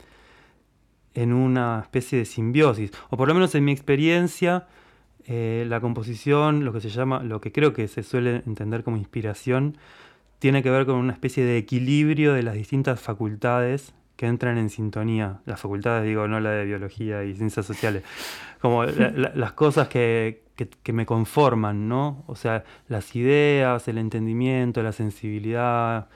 en 1.14 1.32
una 1.32 1.80
especie 1.82 2.18
de 2.18 2.24
simbiosis, 2.24 2.90
o 3.10 3.16
por 3.16 3.28
lo 3.28 3.34
menos 3.34 3.54
en 3.54 3.64
mi 3.64 3.72
experiencia, 3.72 4.66
eh, 5.26 5.64
la 5.68 5.80
composición, 5.80 6.64
lo 6.64 6.72
que 6.72 6.80
se 6.80 6.90
llama, 6.90 7.22
lo 7.22 7.40
que 7.40 7.52
creo 7.52 7.72
que 7.72 7.88
se 7.88 8.02
suele 8.02 8.42
entender 8.46 8.84
como 8.84 8.96
inspiración, 8.96 9.78
tiene 10.38 10.62
que 10.62 10.70
ver 10.70 10.86
con 10.86 10.96
una 10.96 11.12
especie 11.12 11.44
de 11.44 11.56
equilibrio 11.56 12.34
de 12.34 12.42
las 12.42 12.54
distintas 12.54 13.00
facultades 13.00 13.94
que 14.16 14.26
entran 14.26 14.58
en 14.58 14.70
sintonía. 14.70 15.40
Las 15.44 15.60
facultades, 15.60 16.04
digo, 16.04 16.26
no 16.26 16.40
la 16.40 16.50
de 16.50 16.64
biología 16.64 17.22
y 17.24 17.34
ciencias 17.34 17.66
sociales. 17.66 18.02
Como 18.60 18.84
las 19.34 19.52
cosas 19.52 19.88
que, 19.88 20.42
me 20.92 21.06
conforman, 21.06 21.88
¿no? 21.88 22.24
O 22.26 22.34
sea, 22.34 22.64
las 22.88 23.14
ideas, 23.14 23.86
el 23.88 23.98
entendimiento, 23.98 24.82
la 24.82 24.92
sensibilidad, 24.92 26.08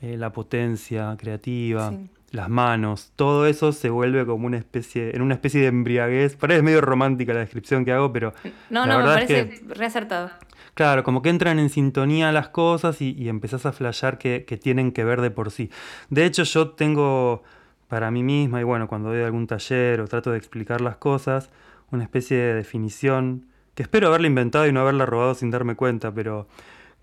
eh, 0.00 0.16
la 0.16 0.32
potencia 0.32 1.16
creativa. 1.18 1.92
las 2.32 2.48
manos, 2.48 3.12
todo 3.16 3.46
eso 3.46 3.72
se 3.72 3.88
vuelve 3.88 4.26
como 4.26 4.46
una 4.46 4.58
especie, 4.58 5.14
en 5.14 5.22
una 5.22 5.34
especie 5.34 5.60
de 5.60 5.68
embriaguez. 5.68 6.36
Parece 6.36 6.62
medio 6.62 6.80
romántica 6.80 7.32
la 7.32 7.40
descripción 7.40 7.84
que 7.84 7.92
hago, 7.92 8.12
pero. 8.12 8.34
No, 8.68 8.84
no, 8.84 8.98
me 8.98 9.04
parece 9.04 9.62
reacertado. 9.68 10.30
Claro, 10.76 11.04
como 11.04 11.22
que 11.22 11.30
entran 11.30 11.58
en 11.58 11.70
sintonía 11.70 12.32
las 12.32 12.50
cosas 12.50 13.00
y, 13.00 13.30
empezás 13.30 13.64
a 13.64 13.72
flashear 13.72 14.18
que, 14.18 14.44
que, 14.44 14.58
tienen 14.58 14.92
que 14.92 15.04
ver 15.04 15.22
de 15.22 15.30
por 15.30 15.50
sí. 15.50 15.70
De 16.10 16.26
hecho, 16.26 16.42
yo 16.42 16.72
tengo 16.72 17.42
para 17.88 18.10
mí 18.10 18.22
misma, 18.22 18.60
y 18.60 18.64
bueno, 18.64 18.86
cuando 18.86 19.08
doy 19.08 19.22
algún 19.22 19.46
taller 19.46 20.02
o 20.02 20.06
trato 20.06 20.32
de 20.32 20.36
explicar 20.38 20.82
las 20.82 20.98
cosas, 20.98 21.48
una 21.90 22.02
especie 22.04 22.36
de 22.36 22.54
definición 22.54 23.46
que 23.74 23.84
espero 23.84 24.08
haberla 24.08 24.26
inventado 24.26 24.66
y 24.66 24.72
no 24.72 24.80
haberla 24.82 25.06
robado 25.06 25.34
sin 25.34 25.50
darme 25.50 25.76
cuenta, 25.76 26.12
pero 26.12 26.46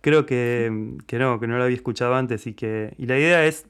creo 0.01 0.27
que, 0.27 0.95
que 1.07 1.17
no, 1.17 1.39
que 1.39 1.47
no 1.47 1.57
la 1.57 1.63
había 1.63 1.75
escuchado 1.75 2.13
antes 2.13 2.45
y 2.45 2.53
que. 2.53 2.93
Y 2.99 3.07
la 3.07 3.17
idea 3.17 3.43
es 3.45 3.65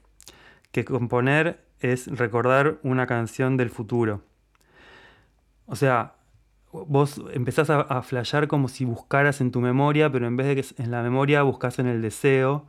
que 0.74 0.84
componer 0.84 1.63
es 1.80 2.08
recordar 2.08 2.78
una 2.84 3.08
canción 3.08 3.56
del 3.56 3.70
futuro. 3.70 4.22
O 5.66 5.78
sea, 5.78 6.16
vos 6.73 7.21
empezás 7.33 7.69
a, 7.69 7.81
a 7.81 8.47
como 8.47 8.67
si 8.67 8.86
buscaras 8.86 9.41
en 9.41 9.51
tu 9.51 9.62
memoria, 9.62 10.12
pero 10.12 10.27
en 10.27 10.36
vez 10.36 10.47
de 10.47 10.55
que 10.55 10.83
en 10.83 10.91
la 10.91 11.03
memoria 11.03 11.43
buscas 11.43 11.79
en 11.79 11.88
el 11.88 12.01
deseo 12.01 12.65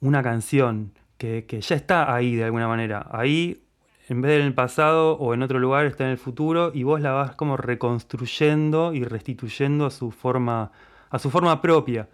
una 0.00 0.22
canción 0.22 0.92
que, 1.18 1.46
que, 1.46 1.60
ya 1.60 1.76
está 1.76 2.14
ahí 2.14 2.36
de 2.36 2.44
alguna 2.44 2.68
manera. 2.68 3.06
Ahí, 3.10 3.62
en 4.08 4.20
vez 4.20 4.32
de 4.32 4.40
en 4.40 4.46
el 4.46 4.54
pasado 4.54 5.16
o 5.16 5.32
en 5.32 5.42
otro 5.42 5.58
lugar, 5.58 5.86
está 5.86 6.04
en 6.04 6.10
el 6.10 6.18
futuro 6.18 6.72
y 6.74 6.82
vos 6.82 7.00
la 7.00 7.12
vas 7.12 7.36
como 7.36 7.56
reconstruyendo 7.56 8.92
y 8.92 9.04
restituyendo 9.04 9.86
a 9.86 9.90
su 9.90 10.10
forma, 10.10 10.72
a 11.10 11.18
su 11.18 11.30
forma 11.30 11.62
propia. 11.62 12.08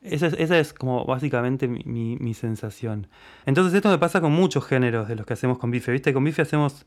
Esa 0.00 0.56
es, 0.58 0.72
como 0.72 1.04
básicamente 1.04 1.66
mi, 1.66 2.34
sensación. 2.34 3.08
Entonces 3.46 3.74
esto 3.74 3.88
me 3.88 3.98
pasa 3.98 4.20
con 4.20 4.32
muchos 4.32 4.64
géneros 4.64 5.08
de 5.08 5.16
los 5.16 5.26
que 5.26 5.32
hacemos 5.32 5.58
con 5.58 5.70
Bife. 5.70 5.90
¿Viste? 5.90 6.12
Con 6.12 6.22
Bife 6.24 6.42
hacemos, 6.42 6.84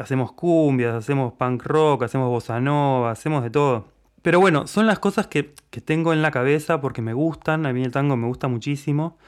hacemos 0.00 0.32
cumbias, 0.32 0.94
hacemos 0.94 1.34
punk 1.34 1.64
rock, 1.64 2.04
hacemos 2.04 2.28
bossa 2.28 2.60
nova, 2.60 3.10
hacemos 3.10 3.42
de 3.42 3.50
todo. 3.50 3.88
Pero 4.22 4.40
bueno, 4.40 4.66
son 4.66 4.86
las 4.86 4.98
cosas 4.98 5.26
que, 5.26 5.54
tengo 5.84 6.12
en 6.12 6.22
la 6.22 6.30
cabeza 6.30 6.80
porque 6.80 7.02
me 7.02 7.12
gustan. 7.12 7.66
A 7.66 7.72
mí 7.72 7.82
el 7.82 7.92
tango 7.92 8.16
me 8.16 8.26
gusta 8.26 8.48
muchísimo. 8.48 9.18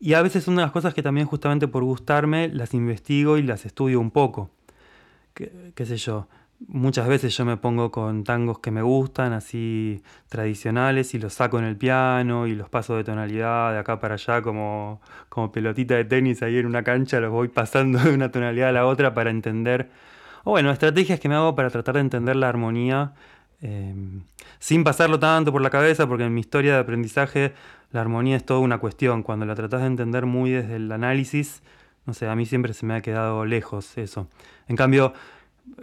Y 0.00 0.14
a 0.14 0.22
veces 0.22 0.44
son 0.44 0.56
de 0.56 0.62
las 0.62 0.72
cosas 0.72 0.92
que 0.92 1.02
también 1.02 1.26
justamente 1.26 1.68
por 1.68 1.84
gustarme 1.84 2.48
las 2.48 2.74
investigo 2.74 3.38
y 3.38 3.42
las 3.42 3.64
estudio 3.64 4.00
un 4.00 4.10
poco. 4.10 4.50
qué 5.34 5.86
sé 5.86 5.96
yo? 5.96 6.28
Muchas 6.68 7.06
veces 7.06 7.36
yo 7.36 7.44
me 7.44 7.58
pongo 7.58 7.90
con 7.90 8.24
tangos 8.24 8.60
que 8.60 8.70
me 8.70 8.80
gustan, 8.80 9.34
así 9.34 10.02
tradicionales, 10.28 11.12
y 11.12 11.18
los 11.18 11.34
saco 11.34 11.58
en 11.58 11.66
el 11.66 11.76
piano 11.76 12.46
y 12.46 12.54
los 12.54 12.70
paso 12.70 12.96
de 12.96 13.04
tonalidad 13.04 13.72
de 13.72 13.78
acá 13.78 14.00
para 14.00 14.14
allá 14.14 14.40
como, 14.40 15.02
como 15.28 15.52
pelotita 15.52 15.94
de 15.96 16.06
tenis 16.06 16.42
ahí 16.42 16.56
en 16.56 16.64
una 16.64 16.82
cancha, 16.82 17.20
los 17.20 17.30
voy 17.30 17.48
pasando 17.48 17.98
de 18.02 18.14
una 18.14 18.30
tonalidad 18.30 18.70
a 18.70 18.72
la 18.72 18.86
otra 18.86 19.12
para 19.12 19.28
entender, 19.30 19.90
o 20.44 20.52
bueno, 20.52 20.70
estrategias 20.70 21.20
que 21.20 21.28
me 21.28 21.34
hago 21.34 21.54
para 21.54 21.68
tratar 21.68 21.96
de 21.96 22.00
entender 22.00 22.36
la 22.36 22.48
armonía 22.48 23.12
em, 23.60 24.22
sin 24.58 24.82
pasarlo 24.82 25.18
tanto 25.18 25.52
por 25.52 25.60
la 25.60 25.70
cabeza, 25.70 26.06
porque 26.06 26.24
en 26.24 26.32
mi 26.32 26.40
historia 26.40 26.74
de 26.74 26.80
aprendizaje 26.80 27.52
la 27.92 28.00
armonía 28.00 28.36
es 28.36 28.46
toda 28.46 28.60
una 28.60 28.78
cuestión. 28.78 29.22
Cuando 29.22 29.44
la 29.44 29.54
tratas 29.54 29.80
de 29.82 29.88
entender 29.88 30.24
muy 30.24 30.50
desde 30.50 30.76
el 30.76 30.90
análisis, 30.90 31.62
no 32.06 32.14
sé, 32.14 32.28
a 32.28 32.34
mí 32.34 32.46
siempre 32.46 32.72
se 32.72 32.86
me 32.86 32.94
ha 32.94 33.02
quedado 33.02 33.44
lejos 33.44 33.98
eso. 33.98 34.28
En 34.68 34.76
cambio, 34.76 35.12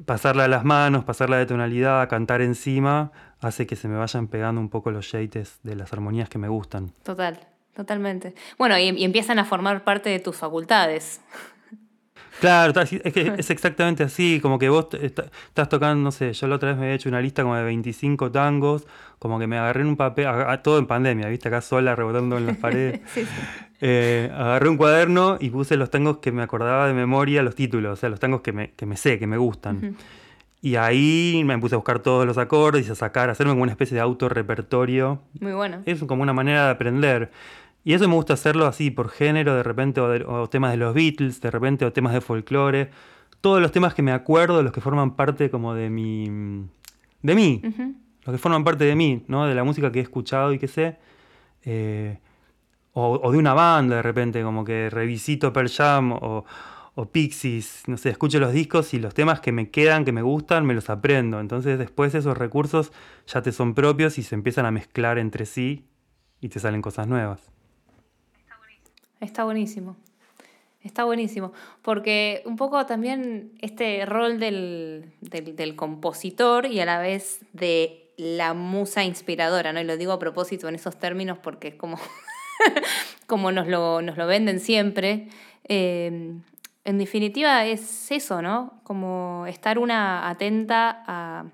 pasarla 0.05 0.45
a 0.45 0.47
las 0.47 0.63
manos, 0.63 1.03
pasarla 1.03 1.37
de 1.37 1.45
tonalidad, 1.45 2.07
cantar 2.09 2.41
encima, 2.41 3.11
hace 3.39 3.67
que 3.67 3.75
se 3.75 3.87
me 3.87 3.97
vayan 3.97 4.27
pegando 4.27 4.61
un 4.61 4.69
poco 4.69 4.91
los 4.91 5.11
yates 5.11 5.59
de 5.63 5.75
las 5.75 5.93
armonías 5.93 6.29
que 6.29 6.37
me 6.37 6.47
gustan. 6.47 6.93
Total, 7.03 7.39
totalmente. 7.75 8.33
Bueno, 8.57 8.77
y, 8.77 9.03
empiezan 9.03 9.39
a 9.39 9.45
formar 9.45 9.83
parte 9.83 10.09
de 10.09 10.19
tus 10.19 10.35
facultades. 10.35 11.21
Claro, 12.43 12.81
es 12.81 13.13
que 13.13 13.35
es 13.37 13.49
exactamente 13.51 14.03
así, 14.03 14.41
como 14.41 14.59
que 14.59 14.67
vos 14.67 14.87
estás 15.01 15.69
tocando, 15.69 16.03
no 16.03 16.11
sé, 16.11 16.33
yo 16.33 16.45
la 16.47 16.55
otra 16.55 16.71
vez 16.71 16.77
me 16.77 16.83
había 16.83 16.95
hecho 16.95 17.07
una 17.07 17.21
lista 17.21 17.41
como 17.41 17.55
de 17.55 17.63
25 17.63 18.33
tangos, 18.33 18.85
como 19.17 19.39
que 19.39 19.47
me 19.47 19.57
agarré 19.57 19.79
en 19.79 19.87
un 19.87 19.95
papel, 19.95 20.27
todo 20.61 20.77
en 20.77 20.85
pandemia, 20.85 21.29
viste, 21.29 21.47
acá 21.47 21.61
sola 21.61 21.95
rebotando 21.95 22.37
en 22.37 22.45
las 22.45 22.57
paredes. 22.65 22.99
sí, 23.13 23.21
sí. 23.21 23.27
Eh, 23.79 24.29
agarré 24.33 24.67
un 24.67 24.75
cuaderno 24.75 25.37
y 25.39 25.51
puse 25.51 25.77
los 25.77 25.89
tangos 25.89 26.17
que 26.17 26.33
me 26.33 26.43
acordaba 26.43 26.85
de 26.85 26.93
memoria, 26.93 27.43
los 27.43 27.55
títulos, 27.55 27.93
o 27.93 27.95
sea, 27.95 28.09
los 28.09 28.19
tangos 28.19 28.41
que 28.41 28.51
me, 28.51 28.71
que 28.71 28.85
me 28.85 28.97
sé, 28.97 29.17
que 29.17 29.27
me 29.27 29.37
gustan. 29.37 29.95
Y 30.61 30.75
ahí 30.75 31.43
me 31.45 31.57
puse 31.59 31.75
a 31.75 31.77
buscar 31.77 31.99
todos 31.99 32.25
los 32.25 32.37
acordes 32.37 32.89
a 32.89 32.95
sacar, 32.95 33.29
a 33.29 33.31
hacerme 33.31 33.53
como 33.53 33.63
una 33.63 33.71
especie 33.71 33.95
de 33.95 34.01
autorrepertorio. 34.01 35.21
Muy 35.39 35.53
bueno. 35.53 35.81
Es 35.85 36.03
como 36.03 36.23
una 36.23 36.33
manera 36.33 36.65
de 36.65 36.71
aprender. 36.71 37.31
Y 37.83 37.93
eso 37.93 38.07
me 38.07 38.15
gusta 38.15 38.33
hacerlo 38.33 38.65
así, 38.65 38.91
por 38.91 39.09
género, 39.09 39.55
de 39.55 39.63
repente, 39.63 39.99
o, 39.99 40.49
temas 40.49 40.71
de 40.71 40.77
los 40.77 40.93
Beatles, 40.93 41.41
de 41.41 41.51
repente, 41.51 41.85
o 41.85 41.91
temas 41.91 42.13
de 42.13 42.21
folclore. 42.21 42.89
Todos 43.41 43.61
los 43.61 43.71
temas 43.71 43.93
que 43.93 44.01
me 44.01 44.13
acuerdo, 44.13 44.63
los 44.63 44.71
que 44.71 44.81
forman 44.81 45.15
parte 45.15 45.49
como 45.49 45.73
de 45.73 45.89
mi. 45.89 46.67
de 47.21 47.35
mí. 47.35 47.61
Los 48.25 48.35
que 48.35 48.37
forman 48.37 48.63
parte 48.63 48.85
de 48.85 48.95
mí, 48.95 49.25
¿no? 49.27 49.45
De 49.45 49.55
la 49.55 49.65
música 49.65 49.91
que 49.91 49.99
he 49.99 50.01
escuchado 50.01 50.53
y 50.53 50.59
que 50.59 50.69
sé. 50.69 50.97
Eh, 51.63 52.19
o, 52.93 53.31
de 53.31 53.37
una 53.37 53.53
banda 53.53 53.97
de 53.97 54.01
repente, 54.01 54.41
como 54.43 54.63
que 54.63 54.89
revisito 54.89 55.51
Pearl 55.51 55.69
Jam 55.69 56.13
o, 56.13 56.45
o 56.95 57.05
Pixies, 57.11 57.83
no 57.87 57.97
sé, 57.97 58.09
escucho 58.09 58.39
los 58.39 58.53
discos 58.53 58.93
y 58.93 58.99
los 58.99 59.13
temas 59.13 59.39
que 59.41 59.51
me 59.51 59.71
quedan, 59.71 60.05
que 60.05 60.11
me 60.11 60.21
gustan, 60.21 60.65
me 60.65 60.73
los 60.73 60.89
aprendo. 60.89 61.39
Entonces 61.39 61.79
después 61.79 62.13
esos 62.15 62.37
recursos 62.37 62.93
ya 63.27 63.41
te 63.41 63.51
son 63.51 63.73
propios 63.73 64.17
y 64.19 64.23
se 64.23 64.35
empiezan 64.35 64.65
a 64.65 64.71
mezclar 64.71 65.17
entre 65.17 65.45
sí 65.45 65.87
y 66.39 66.49
te 66.49 66.59
salen 66.59 66.81
cosas 66.81 67.07
nuevas. 67.07 67.52
Está 69.23 69.43
buenísimo. 69.43 69.95
Está 70.81 71.05
buenísimo. 71.05 71.53
Porque 71.81 72.43
un 72.45 72.57
poco 72.57 72.85
también 72.85 73.53
este 73.61 74.05
rol 74.05 74.39
del, 74.39 75.13
del, 75.21 75.55
del 75.55 75.75
compositor 75.75 76.65
y 76.65 76.79
a 76.79 76.85
la 76.85 76.99
vez 76.99 77.39
de 77.53 78.11
la 78.17 78.53
musa 78.53 79.03
inspiradora, 79.03 79.73
¿no? 79.73 79.79
Y 79.79 79.85
lo 79.85 79.97
digo 79.97 80.11
a 80.11 80.19
propósito 80.19 80.67
en 80.67 80.75
esos 80.75 80.97
términos 80.97 81.37
porque 81.37 81.69
es 81.69 81.75
como 81.75 81.97
como 83.27 83.51
nos 83.51 83.67
lo, 83.67 84.01
nos 84.01 84.17
lo 84.17 84.27
venden 84.27 84.59
siempre. 84.59 85.29
Eh, 85.67 86.35
en 86.85 86.97
definitiva 86.97 87.65
es 87.65 88.11
eso, 88.11 88.41
¿no? 88.41 88.81
Como 88.83 89.45
estar 89.47 89.79
una 89.79 90.29
atenta 90.29 91.03
a, 91.07 91.45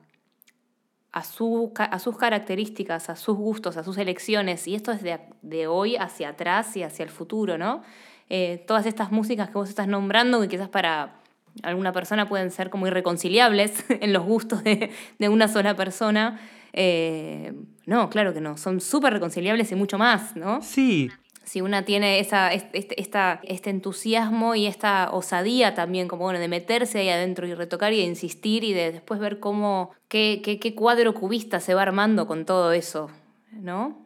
a, 1.19 1.83
a, 1.83 1.99
sus 1.99 2.17
características, 2.17 3.09
a 3.09 3.15
sus 3.15 3.37
gustos, 3.37 3.77
a 3.77 3.83
sus 3.83 3.97
elecciones, 3.97 4.67
y 4.67 4.75
esto 4.75 4.91
es 4.91 5.03
de, 5.03 5.19
de 5.41 5.67
hoy 5.67 5.95
hacia 5.95 6.29
atrás 6.29 6.75
y 6.77 6.83
hacia 6.83 7.03
el 7.03 7.09
futuro, 7.09 7.57
¿no? 7.57 7.83
Eh, 8.29 8.63
todas 8.67 8.85
estas 8.85 9.11
músicas 9.11 9.49
que 9.49 9.55
vos 9.55 9.69
estás 9.69 9.87
nombrando, 9.87 10.41
que 10.41 10.47
quizás 10.47 10.69
para 10.69 11.15
alguna 11.63 11.91
persona 11.91 12.29
pueden 12.29 12.51
ser 12.51 12.69
como 12.69 12.87
irreconciliables 12.87 13.85
en 13.89 14.13
los 14.13 14.23
gustos 14.23 14.63
de, 14.63 14.91
de 15.17 15.29
una 15.29 15.47
sola 15.47 15.75
persona, 15.75 16.39
eh, 16.73 17.53
no, 17.85 18.09
claro 18.09 18.33
que 18.33 18.41
no, 18.41 18.57
son 18.57 18.81
súper 18.81 19.13
reconciliables 19.13 19.71
y 19.71 19.75
mucho 19.75 19.97
más, 19.97 20.35
¿no? 20.35 20.61
Sí. 20.61 21.09
Si 21.49 21.61
una 21.61 21.83
tiene 21.83 22.19
esa, 22.19 22.53
este, 22.53 23.01
esta, 23.01 23.39
este 23.41 23.71
entusiasmo 23.71 24.53
y 24.53 24.67
esta 24.67 25.09
osadía 25.11 25.73
también, 25.73 26.07
como 26.07 26.25
bueno, 26.25 26.37
de 26.37 26.47
meterse 26.47 26.99
ahí 26.99 27.09
adentro 27.09 27.47
y 27.47 27.55
retocar 27.55 27.91
y 27.91 28.01
insistir 28.01 28.63
y 28.63 28.73
de 28.73 28.91
después 28.91 29.19
ver 29.19 29.39
cómo, 29.39 29.89
qué, 30.07 30.41
qué, 30.45 30.59
qué 30.59 30.75
cuadro 30.75 31.15
cubista 31.15 31.59
se 31.59 31.73
va 31.73 31.81
armando 31.81 32.27
con 32.27 32.45
todo 32.45 32.71
eso, 32.71 33.09
¿no? 33.51 34.05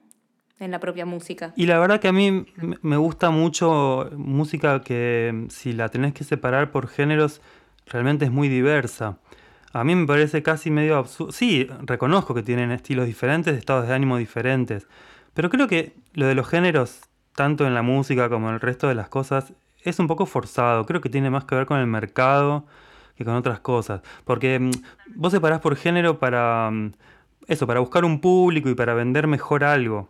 En 0.58 0.72
la 0.72 0.80
propia 0.80 1.06
música. 1.06 1.52
Y 1.58 1.66
la 1.66 1.80
verdad 1.80 2.00
que 2.00 2.08
a 2.08 2.14
mí 2.14 2.46
me 2.82 2.96
gusta 2.96 3.30
mucho 3.30 4.10
música 4.16 4.82
que 4.82 5.48
si 5.50 5.74
la 5.74 5.90
tenés 5.90 6.14
que 6.14 6.24
separar 6.24 6.72
por 6.72 6.88
géneros, 6.88 7.42
realmente 7.88 8.24
es 8.24 8.32
muy 8.32 8.48
diversa. 8.48 9.18
A 9.74 9.84
mí 9.84 9.96
me 9.96 10.08
parece 10.08 10.44
casi 10.44 10.72
medio 10.72 10.96
absurdo. 10.96 11.34
Sí, 11.34 11.68
reconozco 11.82 12.34
que 12.34 12.42
tienen 12.42 12.72
estilos 12.72 13.06
diferentes, 13.06 13.58
estados 13.58 13.90
de 13.90 13.94
ánimo 13.94 14.16
diferentes, 14.16 14.88
pero 15.34 15.50
creo 15.50 15.68
que 15.68 15.92
lo 16.14 16.26
de 16.26 16.36
los 16.36 16.48
géneros, 16.48 17.02
tanto 17.36 17.66
en 17.68 17.74
la 17.74 17.82
música 17.82 18.30
como 18.30 18.50
en 18.50 18.56
el 18.56 18.60
resto 18.62 18.88
de 18.88 18.96
las 18.96 19.10
cosas, 19.10 19.54
es 19.84 20.00
un 20.00 20.08
poco 20.08 20.26
forzado. 20.26 20.86
Creo 20.86 21.02
que 21.02 21.10
tiene 21.10 21.30
más 21.30 21.46
que 21.46 21.56
ver 21.56 21.66
con 21.66 21.80
el 21.80 21.88
mercado 21.88 22.66
que 23.16 23.26
con 23.26 23.36
otras 23.36 23.60
cosas. 23.60 24.02
Porque 24.26 24.60
mm, 24.60 24.72
vos 25.16 25.32
separás 25.32 25.60
por 25.60 25.76
género 25.76 26.20
para 26.20 26.72
mm, 26.72 26.94
eso, 27.48 27.68
para 27.68 27.80
buscar 27.80 28.06
un 28.06 28.20
público 28.22 28.70
y 28.70 28.76
para 28.76 28.94
vender 28.94 29.28
mejor 29.28 29.64
algo 29.64 30.10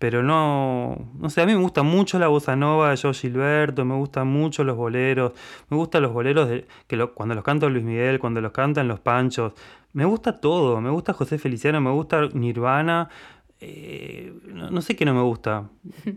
pero 0.00 0.22
no, 0.22 0.96
no 1.18 1.28
sé, 1.28 1.42
a 1.42 1.46
mí 1.46 1.52
me 1.52 1.60
gusta 1.60 1.82
mucho 1.82 2.18
la 2.18 2.28
bossa 2.28 2.56
nova 2.56 2.88
de 2.88 2.96
Joe 2.96 3.12
Gilberto, 3.12 3.84
me 3.84 3.94
gustan 3.96 4.28
mucho 4.28 4.64
los 4.64 4.74
boleros, 4.74 5.32
me 5.68 5.76
gustan 5.76 6.00
los 6.00 6.14
boleros 6.14 6.48
de, 6.48 6.66
que 6.86 6.98
cuando 7.08 7.34
los 7.34 7.44
canta 7.44 7.68
Luis 7.68 7.84
Miguel, 7.84 8.18
cuando 8.18 8.40
los 8.40 8.50
cantan 8.52 8.88
los 8.88 8.98
Panchos, 8.98 9.52
me 9.92 10.06
gusta 10.06 10.40
todo, 10.40 10.80
me 10.80 10.88
gusta 10.88 11.12
José 11.12 11.36
Feliciano, 11.36 11.82
me 11.82 11.90
gusta 11.90 12.28
Nirvana, 12.32 13.10
eh, 13.60 14.32
no, 14.46 14.80
sé 14.80 14.96
qué 14.96 15.04
no 15.04 15.14
me 15.14 15.22
gusta, 15.22 15.68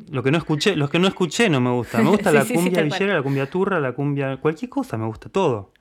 lo 0.09 0.23
que 0.23 0.31
no 0.31 0.37
escuché, 0.37 0.75
los 0.75 0.89
que 0.89 0.99
no 0.99 1.07
escuché 1.07 1.49
no 1.49 1.59
me 1.59 1.71
gusta, 1.71 2.01
me 2.01 2.09
gusta 2.09 2.31
la 2.31 2.45
cumbia 2.45 2.81
villera, 2.83 3.15
la 3.15 3.21
cumbia 3.21 3.49
turra, 3.49 3.79
la 3.79 3.91
cumbia, 3.93 4.37
cualquier 4.37 4.69
cosa 4.69 4.97
me 4.97 5.05
gusta, 5.05 5.29
todo. 5.29 5.71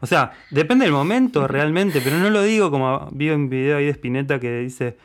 O 0.00 0.06
sea, 0.06 0.32
depende 0.50 0.84
del 0.84 0.92
momento 0.92 1.46
realmente, 1.46 2.00
pero 2.00 2.18
no 2.18 2.30
lo 2.30 2.42
digo 2.42 2.70
como 2.70 3.08
vi 3.12 3.30
un 3.30 3.48
video 3.48 3.78
ahí 3.78 3.86
de 3.86 3.90
Spinetta 3.90 4.38
que 4.38 4.60
dice 4.60 4.96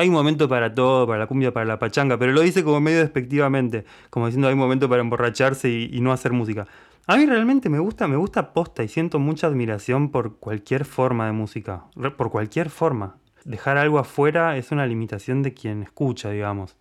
hay 0.00 0.08
un 0.08 0.14
momento 0.14 0.48
para 0.48 0.74
todo, 0.74 1.06
para 1.06 1.20
la 1.20 1.26
cumbia, 1.26 1.52
para 1.52 1.64
la 1.64 1.78
pachanga, 1.78 2.18
pero 2.18 2.32
lo 2.32 2.42
dice 2.42 2.62
como 2.62 2.80
medio 2.80 2.98
despectivamente, 2.98 3.84
como 4.10 4.26
diciendo 4.26 4.48
hay 4.48 4.52
un 4.52 4.60
momento 4.60 4.88
para 4.88 5.00
emborracharse 5.00 5.70
y, 5.70 6.00
no 6.00 6.12
hacer 6.12 6.32
música. 6.32 6.66
A 7.06 7.16
mí 7.16 7.24
realmente 7.24 7.68
me 7.68 7.78
gusta, 7.78 8.06
me 8.06 8.16
gusta 8.16 8.52
posta 8.52 8.82
y 8.82 8.88
siento 8.88 9.18
mucha 9.18 9.46
admiración 9.46 10.10
por 10.10 10.36
cualquier 10.36 10.84
forma 10.84 11.26
de 11.26 11.32
música, 11.32 11.84
por 12.16 12.30
cualquier 12.30 12.68
forma. 12.68 13.16
Dejar 13.46 13.78
algo 13.78 14.00
afuera 14.00 14.56
es 14.56 14.72
una 14.72 14.84
limitación 14.86 15.44
de 15.44 15.54
quien 15.54 15.84
escucha, 15.84 16.30
digamos. 16.30 16.76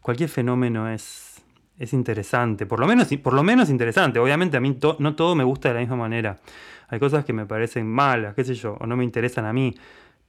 Cualquier 0.00 0.30
fenómeno 0.30 0.88
es, 0.88 1.44
es 1.78 1.92
interesante, 1.92 2.64
por 2.64 2.80
lo, 2.80 2.86
menos, 2.86 3.08
por 3.22 3.34
lo 3.34 3.42
menos 3.42 3.68
interesante. 3.68 4.18
Obviamente 4.18 4.56
a 4.56 4.60
mí 4.60 4.78
no 5.00 5.14
todo 5.14 5.34
me 5.34 5.44
gusta 5.44 5.68
de 5.68 5.74
la 5.74 5.80
misma 5.80 5.96
manera. 5.96 6.38
Hay 6.88 6.98
cosas 6.98 7.26
que 7.26 7.34
me 7.34 7.44
parecen 7.44 7.86
malas, 7.86 8.34
qué 8.34 8.42
sé 8.42 8.54
yo, 8.54 8.78
o 8.80 8.86
no 8.86 8.96
me 8.96 9.04
interesan 9.04 9.44
a 9.44 9.52
mí. 9.52 9.74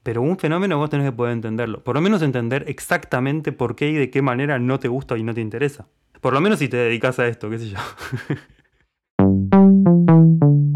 Pero 0.04 0.22
un 0.22 0.38
fenómeno 0.38 0.78
vos 0.78 0.90
tenés 0.90 1.06
que 1.06 1.16
poder 1.16 1.32
entenderlo. 1.32 1.82
Por 1.82 1.96
lo 1.96 2.02
menos 2.02 2.22
entender 2.24 2.66
exactamente 2.68 3.54
por 3.54 3.78
qué 3.78 3.90
y 3.90 3.94
de 3.94 4.10
qué 4.10 4.22
manera 4.22 4.60
no 4.60 4.80
te 4.80 4.90
gusta 4.90 5.18
y 5.18 5.24
no 5.24 5.34
te 5.34 5.40
interesa. 5.40 5.88
Por 6.20 6.34
lo 6.34 6.42
menos 6.42 6.60
si 6.60 6.68
te 6.68 6.76
dedicas 6.76 7.20
a 7.20 7.28
esto, 7.28 7.50
qué 7.50 7.58
sé 7.58 7.70
yo. 7.70 7.78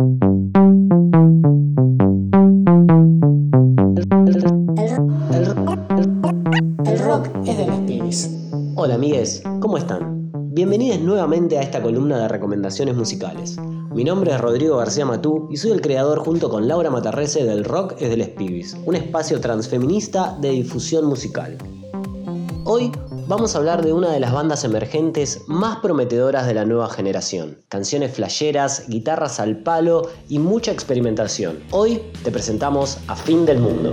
Hola 8.93 8.99
amigues, 9.07 9.41
¿cómo 9.59 9.79
están? 9.79 10.29
Bienvenidos 10.53 10.99
nuevamente 10.99 11.57
a 11.57 11.63
esta 11.63 11.81
columna 11.81 12.19
de 12.19 12.27
recomendaciones 12.27 12.95
musicales. 12.95 13.57
Mi 13.91 14.03
nombre 14.03 14.31
es 14.31 14.39
Rodrigo 14.39 14.77
García 14.77 15.03
Matú 15.03 15.47
y 15.49 15.57
soy 15.57 15.71
el 15.71 15.81
creador 15.81 16.19
junto 16.19 16.47
con 16.47 16.67
Laura 16.67 16.91
Matarrese 16.91 17.43
del 17.43 17.63
Rock 17.63 17.95
es 17.97 18.11
de 18.11 18.17
los 18.17 18.27
Pibis, 18.27 18.77
un 18.85 18.93
espacio 18.93 19.41
transfeminista 19.41 20.37
de 20.39 20.51
difusión 20.51 21.07
musical. 21.07 21.57
Hoy 22.65 22.91
vamos 23.27 23.55
a 23.55 23.57
hablar 23.57 23.83
de 23.83 23.93
una 23.93 24.11
de 24.11 24.19
las 24.19 24.31
bandas 24.31 24.63
emergentes 24.63 25.41
más 25.47 25.79
prometedoras 25.79 26.45
de 26.45 26.53
la 26.53 26.65
nueva 26.65 26.87
generación. 26.87 27.63
Canciones 27.69 28.13
flasheras, 28.13 28.87
guitarras 28.89 29.39
al 29.39 29.63
palo 29.63 30.03
y 30.29 30.37
mucha 30.37 30.71
experimentación. 30.71 31.63
Hoy 31.71 31.99
te 32.23 32.29
presentamos 32.29 32.99
a 33.07 33.15
Fin 33.15 33.47
del 33.47 33.57
Mundo. 33.57 33.89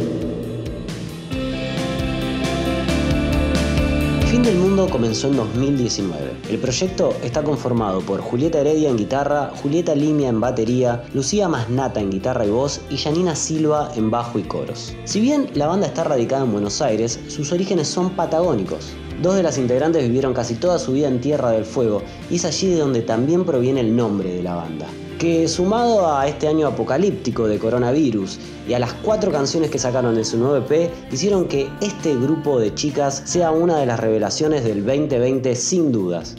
Fin 4.40 4.55
del 4.55 4.59
Mundo 4.59 4.88
comenzó 4.88 5.29
en 5.29 5.37
2019. 5.37 6.33
El 6.48 6.59
proyecto 6.59 7.14
está 7.22 7.42
conformado 7.42 8.00
por 8.00 8.22
Julieta 8.22 8.61
Heredia 8.61 8.88
en 8.88 8.96
guitarra, 8.96 9.53
Julieta 9.62 9.94
Limia 9.94 10.31
en 10.31 10.40
batería, 10.40 11.05
Lucía 11.12 11.46
Masnata 11.46 12.00
en 12.00 12.11
guitarra 12.11 12.46
y 12.46 12.48
voz 12.48 12.81
y 12.88 12.96
Janina 12.96 13.37
Silva 13.37 13.92
en 13.96 14.11
bajo 14.11 14.38
y 14.38 14.44
coros. 14.44 14.94
Si 15.05 15.20
bien 15.20 15.50
la 15.53 15.66
banda 15.66 15.88
está 15.88 16.05
radicada 16.05 16.44
en 16.44 16.53
Buenos 16.53 16.81
Aires, 16.81 17.20
sus 17.29 17.53
orígenes 17.53 17.88
son 17.88 18.16
patagónicos. 18.16 18.94
Dos 19.20 19.35
de 19.35 19.42
las 19.42 19.59
integrantes 19.59 20.05
vivieron 20.05 20.33
casi 20.33 20.55
toda 20.55 20.79
su 20.79 20.92
vida 20.92 21.09
en 21.09 21.20
Tierra 21.20 21.50
del 21.50 21.66
Fuego 21.66 22.03
y 22.31 22.37
es 22.37 22.46
allí 22.46 22.70
de 22.70 22.79
donde 22.79 23.03
también 23.03 23.44
proviene 23.44 23.81
el 23.81 23.94
nombre 23.94 24.33
de 24.33 24.42
la 24.42 24.55
banda. 24.55 24.87
Que 25.20 25.48
sumado 25.48 26.16
a 26.16 26.26
este 26.26 26.48
año 26.48 26.66
apocalíptico 26.66 27.46
de 27.46 27.59
coronavirus 27.59 28.38
y 28.66 28.72
a 28.72 28.78
las 28.78 28.94
cuatro 28.94 29.30
canciones 29.30 29.70
que 29.70 29.78
sacaron 29.78 30.16
en 30.16 30.24
su 30.24 30.38
nuevo 30.38 30.56
EP, 30.56 30.90
hicieron 31.12 31.46
que 31.46 31.68
este 31.83 32.16
grupo 32.16 32.59
de 32.59 32.74
chicas 32.74 33.20
sea 33.26 33.50
una 33.50 33.76
de 33.76 33.85
las 33.85 34.00
revelaciones 34.00 34.64
del 34.64 34.83
2020 34.83 35.54
sin 35.56 35.92
dudas. 35.92 36.37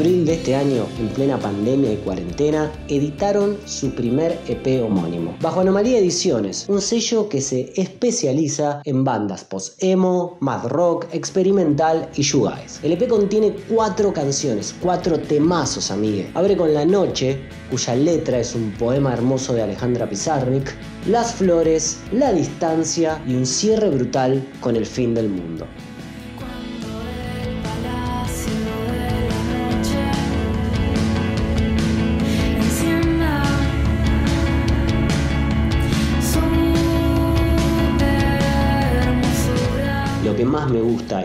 Abril 0.00 0.24
de 0.24 0.32
este 0.32 0.56
año, 0.56 0.86
en 0.98 1.08
plena 1.08 1.38
pandemia 1.38 1.92
y 1.92 1.96
cuarentena, 1.96 2.72
editaron 2.88 3.58
su 3.66 3.90
primer 3.90 4.38
EP 4.48 4.82
homónimo, 4.82 5.36
bajo 5.42 5.60
Anomalía 5.60 5.98
Ediciones, 5.98 6.64
un 6.68 6.80
sello 6.80 7.28
que 7.28 7.42
se 7.42 7.70
especializa 7.76 8.80
en 8.86 9.04
bandas 9.04 9.44
post-emo, 9.44 10.38
mad 10.40 10.68
rock, 10.68 11.06
experimental 11.12 12.08
y 12.16 12.22
shoegaze. 12.22 12.86
El 12.86 12.92
EP 12.92 13.08
contiene 13.08 13.54
cuatro 13.68 14.10
canciones, 14.10 14.74
cuatro 14.80 15.18
temazos, 15.18 15.90
amigue. 15.90 16.30
Abre 16.32 16.56
con 16.56 16.72
La 16.72 16.86
Noche, 16.86 17.38
cuya 17.70 17.94
letra 17.94 18.38
es 18.38 18.54
un 18.54 18.72
poema 18.78 19.12
hermoso 19.12 19.52
de 19.52 19.64
Alejandra 19.64 20.08
Pizarnik, 20.08 20.74
Las 21.08 21.34
Flores, 21.34 21.98
La 22.12 22.32
Distancia 22.32 23.22
y 23.26 23.34
un 23.34 23.44
cierre 23.44 23.90
brutal 23.90 24.42
con 24.60 24.76
El 24.76 24.86
Fin 24.86 25.14
del 25.14 25.28
Mundo. 25.28 25.66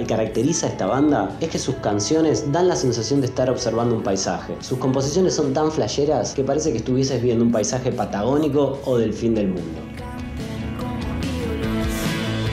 Y 0.02 0.06
caracteriza 0.06 0.65
a 0.65 0.69
esta 0.69 0.88
banda 0.88 1.38
es 1.39 1.50
que 1.50 1.60
sus 1.60 1.76
canciones 1.76 2.52
dan 2.52 2.67
la 2.67 2.76
sensación 2.76 3.21
de 3.21 3.28
estar 3.28 3.52
observando 3.52 3.95
un 3.95 4.02
paisaje. 4.02 4.56
Sus 4.60 4.80
composiciones 4.80 5.36
son 5.36 5.54
tan 5.54 5.71
flasheras 5.71 6.34
que 6.34 6.43
parece 6.43 6.71
que 6.71 6.80
estuvieses 6.80 7.21
viendo 7.21 7.45
un 7.45 7.52
paisaje 7.52 7.91
patagónico 7.91 8.80
o 8.86 8.98
del 8.98 9.13
fin 9.13 9.36
del 9.36 9.50
mundo. 9.50 9.80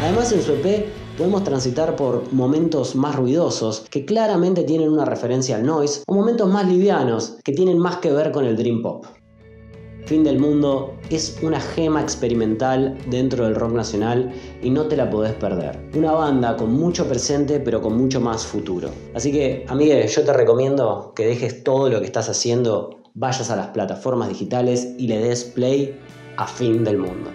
Además 0.02 0.30
en 0.32 0.42
su 0.42 0.52
EP 0.52 0.88
podemos 1.16 1.42
transitar 1.42 1.96
por 1.96 2.30
momentos 2.32 2.94
más 2.94 3.16
ruidosos 3.16 3.84
que 3.88 4.04
claramente 4.04 4.64
tienen 4.64 4.90
una 4.90 5.06
referencia 5.06 5.56
al 5.56 5.64
noise 5.64 6.02
o 6.06 6.14
momentos 6.14 6.50
más 6.50 6.68
livianos 6.68 7.38
que 7.42 7.52
tienen 7.52 7.78
más 7.78 7.96
que 7.96 8.12
ver 8.12 8.30
con 8.30 8.44
el 8.44 8.56
dream 8.56 8.82
pop. 8.82 9.06
Fin 10.12 10.24
del 10.24 10.38
Mundo 10.38 10.92
es 11.08 11.38
una 11.40 11.58
gema 11.58 12.02
experimental 12.02 12.98
dentro 13.06 13.46
del 13.46 13.54
rock 13.54 13.72
nacional 13.72 14.30
y 14.62 14.68
no 14.68 14.86
te 14.86 14.94
la 14.94 15.08
podés 15.08 15.32
perder. 15.32 15.88
Una 15.96 16.12
banda 16.12 16.54
con 16.54 16.74
mucho 16.74 17.08
presente 17.08 17.60
pero 17.60 17.80
con 17.80 17.96
mucho 17.96 18.20
más 18.20 18.44
futuro. 18.44 18.90
Así 19.14 19.32
que, 19.32 19.64
amigue, 19.68 20.06
yo 20.06 20.22
te 20.22 20.34
recomiendo 20.34 21.14
que 21.16 21.24
dejes 21.24 21.64
todo 21.64 21.88
lo 21.88 22.00
que 22.00 22.04
estás 22.04 22.28
haciendo, 22.28 23.00
vayas 23.14 23.50
a 23.50 23.56
las 23.56 23.68
plataformas 23.68 24.28
digitales 24.28 24.86
y 24.98 25.06
le 25.08 25.18
des 25.18 25.44
play 25.44 25.98
a 26.36 26.46
Fin 26.46 26.84
del 26.84 26.98
Mundo. 26.98 27.30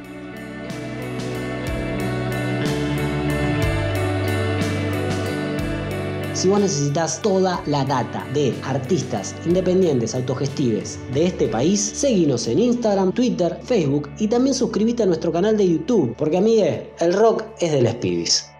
Si 6.37 6.47
vos 6.47 6.59
necesitas 6.59 7.19
toda 7.23 7.63
la 7.65 7.83
data 7.83 8.23
de 8.31 8.53
artistas 8.63 9.35
independientes 9.47 10.13
autogestives 10.13 10.99
de 11.11 11.25
este 11.25 11.47
país, 11.47 11.81
seguinos 11.81 12.47
en 12.47 12.59
Instagram, 12.59 13.11
Twitter, 13.11 13.57
Facebook 13.63 14.07
y 14.19 14.27
también 14.27 14.53
suscríbete 14.53 15.01
a 15.01 15.07
nuestro 15.07 15.31
canal 15.31 15.57
de 15.57 15.67
YouTube, 15.67 16.15
porque 16.15 16.37
amigue, 16.37 16.93
el 16.99 17.13
rock 17.13 17.43
es 17.59 17.71
de 17.71 17.81
los 17.81 17.95
pibis. 17.95 18.53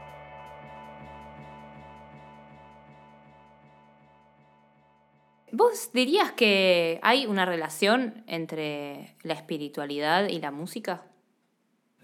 ¿Vos 5.51 5.91
dirías 5.93 6.31
que 6.31 6.99
hay 7.03 7.27
una 7.27 7.45
relación 7.45 8.23
entre 8.25 9.15
la 9.21 9.35
espiritualidad 9.35 10.29
y 10.29 10.39
la 10.39 10.49
música? 10.49 11.03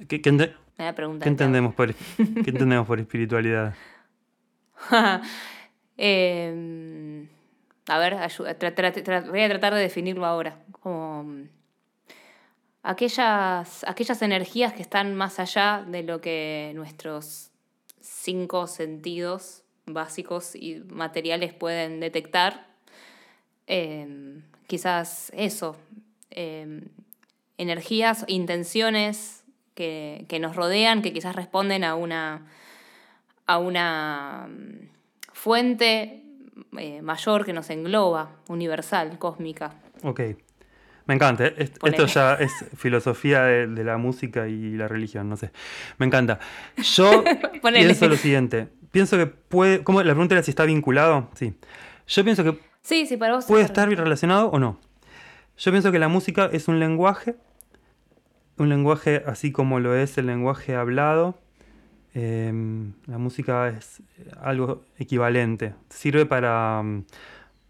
¿Qué, 0.08 0.18
entendemos, 0.18 1.74
por, 1.74 1.96
¿qué 2.16 2.52
entendemos 2.52 2.86
por 2.86 3.00
espiritualidad? 3.00 3.74
Em, 5.98 7.28
a 7.88 7.98
ver, 7.98 8.16
voy 8.38 8.48
a 8.50 8.58
tratar 9.50 9.74
de 9.74 9.80
definirlo 9.80 10.26
ahora. 10.26 10.60
Como 10.72 11.24
mm, 11.24 11.50
aquellas, 12.84 13.84
aquellas 13.86 14.22
energías 14.22 14.74
que 14.74 14.82
están 14.82 15.16
más 15.16 15.40
allá 15.40 15.84
de 15.88 16.04
lo 16.04 16.22
que 16.22 16.72
nuestros 16.76 17.52
cinco 18.00 18.68
sentidos 18.68 19.64
básicos 19.86 20.56
y 20.56 20.82
materiales 20.88 21.54
pueden 21.54 22.00
detectar. 22.00 22.68
Em, 23.68 24.44
quizás 24.68 25.32
eso, 25.36 25.78
em, 26.30 26.90
energías, 27.58 28.26
intenciones 28.28 29.44
que, 29.76 30.26
que, 30.28 30.40
nos 30.40 30.56
rodean, 30.56 31.02
que 31.02 31.14
quizás 31.14 31.36
responden 31.36 31.84
a 31.84 31.96
una, 31.96 32.48
a 33.46 33.58
una 33.58 34.48
mm, 34.50 34.90
fuente 35.44 36.24
eh, 36.78 37.02
mayor 37.02 37.44
que 37.44 37.52
nos 37.52 37.70
engloba, 37.70 38.38
universal, 38.48 39.20
cósmica. 39.20 39.74
Ok. 40.02 40.22
Me 41.06 41.16
encanta. 41.16 41.46
Esto 41.48 42.06
ya 42.06 42.36
es 42.36 42.54
filosofía 42.78 43.44
de, 43.44 43.84
la 43.84 43.98
música 43.98 44.48
y 44.48 44.78
la 44.78 44.88
religión, 44.88 45.28
no 45.28 45.36
sé. 45.36 45.52
Me 45.98 46.06
encanta. 46.06 46.40
Yo 46.78 47.26
pienso 47.62 48.08
lo 48.08 48.16
siguiente. 48.16 48.70
Pienso 48.92 49.18
que 49.18 49.26
puede. 49.26 49.84
¿cómo? 49.84 50.02
La 50.02 50.14
pregunta 50.14 50.36
era 50.36 50.44
si 50.44 50.52
está 50.52 50.64
vinculado. 50.64 51.30
Sí. 51.34 51.54
Yo 52.08 52.24
pienso 52.24 52.46
que. 52.46 52.58
Sí, 52.82 53.06
sí, 53.06 53.18
para 53.18 53.36
vos. 53.36 53.46
¿Puede 53.46 53.66
estar 53.66 53.90
relacionado 53.90 54.48
o 54.48 54.60
no? 54.60 54.80
Yo 55.58 55.72
pienso 55.72 55.92
que 55.92 56.00
la 56.00 56.08
música 56.08 56.50
es 56.54 56.70
un 56.70 56.80
lenguaje. 56.80 57.36
Un 58.58 58.70
lenguaje 58.70 59.24
así 59.28 59.52
como 59.52 59.82
lo 59.82 59.94
es 59.94 60.18
el 60.18 60.28
lenguaje 60.28 60.76
hablado 60.76 61.43
Em, 62.14 62.94
la 63.08 63.18
música 63.18 63.70
es 63.70 64.04
algo 64.40 64.84
equivalente. 64.98 65.74
Sirve 65.90 66.26
para, 66.26 66.82
mm, 66.84 67.06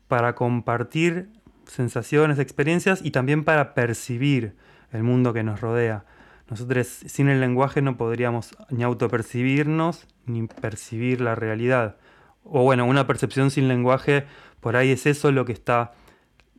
para 0.07 0.35
compartir 0.35 1.29
sensaciones, 1.65 2.39
experiencias 2.39 2.99
y 3.03 3.11
también 3.11 3.45
para 3.45 3.73
percibir 3.73 4.55
el 4.91 5.03
mundo 5.03 5.33
que 5.33 5.43
nos 5.43 5.61
rodea. 5.61 6.05
Nosotros 6.49 6.87
sin 6.87 7.29
el 7.29 7.39
lenguaje 7.39 7.81
no 7.81 7.95
podríamos 7.95 8.55
ni 8.69 8.83
autopercibirnos 8.83 10.07
ni 10.25 10.45
percibir 10.47 11.21
la 11.21 11.35
realidad. 11.35 11.95
O 12.43 12.63
bueno, 12.63 12.85
una 12.85 13.07
percepción 13.07 13.49
sin 13.49 13.69
lenguaje, 13.69 14.25
por 14.59 14.75
ahí 14.75 14.91
es 14.91 15.05
eso 15.05 15.31
lo 15.31 15.45
que 15.45 15.53
está, 15.53 15.93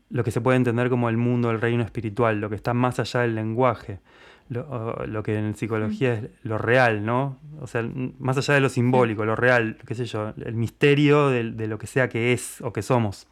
lo 0.09 0.25
que 0.25 0.31
se 0.31 0.41
puede 0.41 0.57
entender 0.57 0.89
como 0.89 1.11
el 1.11 1.19
mundo, 1.19 1.51
el 1.51 1.61
reino 1.61 1.83
espiritual, 1.83 2.41
lo 2.41 2.49
que 2.49 2.57
está 2.57 2.73
más 2.73 2.99
allá 2.99 3.21
del 3.21 3.35
lenguaje 3.35 4.01
lo, 4.49 5.23
que 5.23 5.39
en 5.39 5.55
psicología 5.55 6.15
es 6.15 6.31
lo 6.43 6.59
real, 6.59 7.05
¿no? 7.05 7.39
O 7.61 7.67
sea, 7.67 7.83
más 8.19 8.37
allá 8.37 8.55
de 8.55 8.61
lo 8.61 8.69
simbólico, 8.69 9.25
lo 9.25 9.37
real, 9.37 9.79
qué 9.87 9.95
sé 9.95 10.05
yo, 10.05 10.33
el 10.45 10.55
misterio 10.55 11.29
de, 11.29 11.67
lo 11.67 11.79
que 11.79 11.87
sea 11.87 12.09
que 12.09 12.33
es 12.33 12.61
o 12.61 12.73
que 12.73 12.83
somos. 12.83 13.27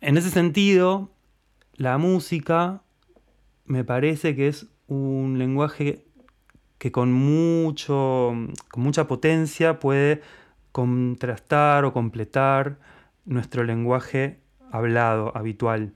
En 0.00 0.16
ese 0.16 0.30
sentido, 0.30 1.10
la 1.74 1.98
música 1.98 2.82
me 3.64 3.84
parece 3.84 4.36
que 4.36 4.48
es 4.48 4.66
un 4.86 5.36
lenguaje 5.38 6.04
que 6.78 6.92
con, 6.92 7.12
mucho, 7.12 8.32
con 8.70 8.82
mucha 8.82 9.08
potencia 9.08 9.80
puede 9.80 10.22
contrastar 10.70 11.84
o 11.84 11.92
completar 11.92 12.78
nuestro 13.24 13.64
lenguaje 13.64 14.38
hablado, 14.70 15.36
habitual. 15.36 15.92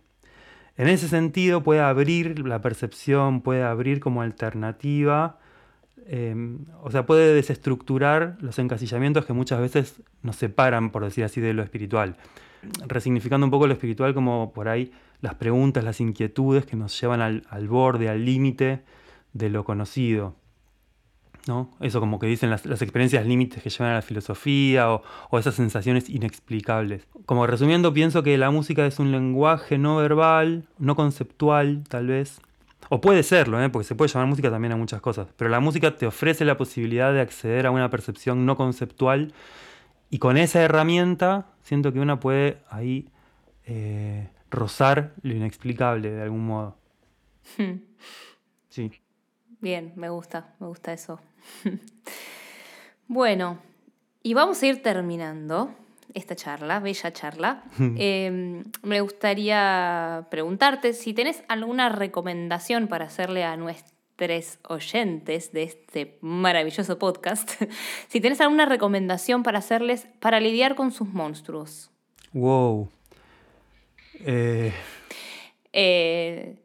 En 0.76 0.88
ese 0.88 1.08
sentido 1.08 1.62
puede 1.62 1.80
abrir 1.80 2.38
la 2.46 2.60
percepción, 2.62 3.42
puede 3.42 3.62
abrir 3.62 4.00
como 4.00 4.22
alternativa, 4.22 5.38
em, 6.06 6.64
o 6.82 6.90
sea, 6.90 7.04
puede 7.04 7.34
desestructurar 7.34 8.36
los 8.40 8.58
encasillamientos 8.58 9.26
que 9.26 9.32
muchas 9.32 9.60
veces 9.60 10.02
nos 10.22 10.36
separan, 10.36 10.90
por 10.90 11.04
decir 11.04 11.24
así, 11.24 11.40
de 11.40 11.52
lo 11.52 11.62
espiritual. 11.62 12.16
Resignificando 12.86 13.46
un 13.46 13.50
poco 13.50 13.66
lo 13.66 13.74
espiritual 13.74 14.14
como 14.14 14.52
por 14.52 14.68
ahí 14.68 14.92
las 15.20 15.34
preguntas, 15.34 15.84
las 15.84 16.00
inquietudes 16.00 16.64
que 16.64 16.76
nos 16.76 16.98
llevan 17.00 17.20
al, 17.20 17.44
al 17.50 17.68
borde, 17.68 18.08
al 18.08 18.24
límite 18.24 18.82
de 19.32 19.50
lo 19.50 19.64
conocido. 19.64 20.36
Eso 21.80 22.00
como 22.00 22.18
que 22.18 22.26
dicen 22.26 22.50
las, 22.50 22.64
experiencias 22.66 23.26
límites 23.26 23.62
que 23.62 23.70
llevan 23.70 23.92
a 23.92 23.96
la 23.96 24.02
filosofía 24.02 24.92
o, 24.92 25.02
esas 25.38 25.54
sensaciones 25.54 26.08
inexplicables. 26.08 27.06
Como 27.26 27.46
resumiendo, 27.46 27.92
pienso 27.92 28.22
que 28.22 28.38
la 28.38 28.50
música 28.50 28.86
es 28.86 28.98
un 28.98 29.10
lenguaje 29.10 29.78
no 29.78 29.96
verbal, 29.96 30.64
no 30.78 30.94
conceptual, 30.94 31.82
tal 31.88 32.06
vez. 32.06 32.40
O 32.88 33.00
puede 33.00 33.22
serlo, 33.22 33.62
¿eh? 33.62 33.70
porque 33.70 33.86
se 33.86 33.94
puede 33.94 34.12
llamar 34.12 34.28
música 34.28 34.50
también 34.50 34.72
a 34.72 34.76
muchas 34.76 35.00
cosas. 35.00 35.28
Pero 35.36 35.50
la 35.50 35.60
música 35.60 35.96
te 35.96 36.06
ofrece 36.06 36.44
la 36.44 36.56
posibilidad 36.56 37.12
de 37.12 37.20
acceder 37.20 37.66
a 37.66 37.70
una 37.70 37.90
percepción 37.90 38.46
no 38.46 38.56
conceptual 38.56 39.32
y 40.10 40.18
con 40.18 40.36
esa 40.36 40.60
herramienta 40.60 41.46
siento 41.62 41.92
que 41.92 41.98
una 41.98 42.20
puede 42.20 42.58
ahí 42.68 43.08
eh, 43.64 44.28
rozar 44.50 45.14
lo 45.22 45.34
inexplicable 45.34 46.10
de 46.10 46.22
algún 46.22 46.44
modo. 46.44 46.76
Hmm. 47.56 47.78
Sí. 48.68 48.90
Bien, 49.60 49.92
me 49.96 50.08
gusta, 50.10 50.54
me 50.60 50.66
gusta 50.66 50.92
eso. 50.92 51.20
bueno, 53.08 53.58
y 54.22 54.34
vamos 54.34 54.62
a 54.62 54.66
ir 54.66 54.82
terminando 54.82 55.74
esta 56.14 56.36
charla, 56.36 56.80
bella 56.80 57.12
charla. 57.12 57.64
Em, 57.78 58.64
me 58.82 59.00
gustaría 59.00 60.26
preguntarte 60.30 60.92
si 60.92 61.14
tenés 61.14 61.42
alguna 61.48 61.88
recomendación 61.88 62.88
para 62.88 63.06
hacerle 63.06 63.44
a 63.44 63.56
nuestros 63.56 63.92
oyentes 64.68 65.52
de 65.52 65.64
este 65.64 66.18
maravilloso 66.20 66.98
podcast, 66.98 67.50
si 68.08 68.20
tenés 68.20 68.40
alguna 68.40 68.66
recomendación 68.66 69.42
para 69.42 69.58
hacerles 69.58 70.06
para 70.20 70.38
lidiar 70.38 70.76
con 70.76 70.92
sus 70.92 71.08
monstruos. 71.08 71.90
Wow. 72.32 72.88
Eh, 74.24 74.72
eh 75.72 76.61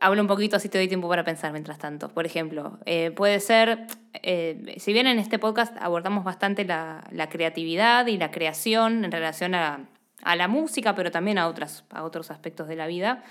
hablo 0.00 0.22
un 0.22 0.28
poquito 0.28 0.56
así 0.56 0.68
te 0.68 0.78
doy 0.78 0.88
tiempo 0.88 1.08
para 1.08 1.24
pensar 1.24 1.52
mientras 1.52 1.78
tanto. 1.78 2.08
Por 2.08 2.26
ejemplo, 2.26 2.78
eh, 2.86 3.10
puede 3.10 3.38
ser, 3.38 3.86
eh, 4.14 4.74
si 4.78 4.92
bien 4.92 5.06
en 5.06 5.18
este 5.18 5.38
podcast 5.38 5.76
abordamos 5.80 6.24
bastante 6.24 6.64
la, 6.64 7.04
creatividad 7.30 8.06
y 8.06 8.16
la 8.16 8.30
creación 8.30 9.04
en 9.04 9.12
relación 9.12 9.54
a, 9.54 9.86
la 10.24 10.48
música, 10.48 10.94
pero 10.94 11.10
también 11.10 11.38
a, 11.38 11.46
otras, 11.46 11.84
a 11.90 12.02
otros 12.04 12.30
aspectos 12.30 12.68
de 12.68 12.76
la 12.76 12.86
vida, 12.86 13.22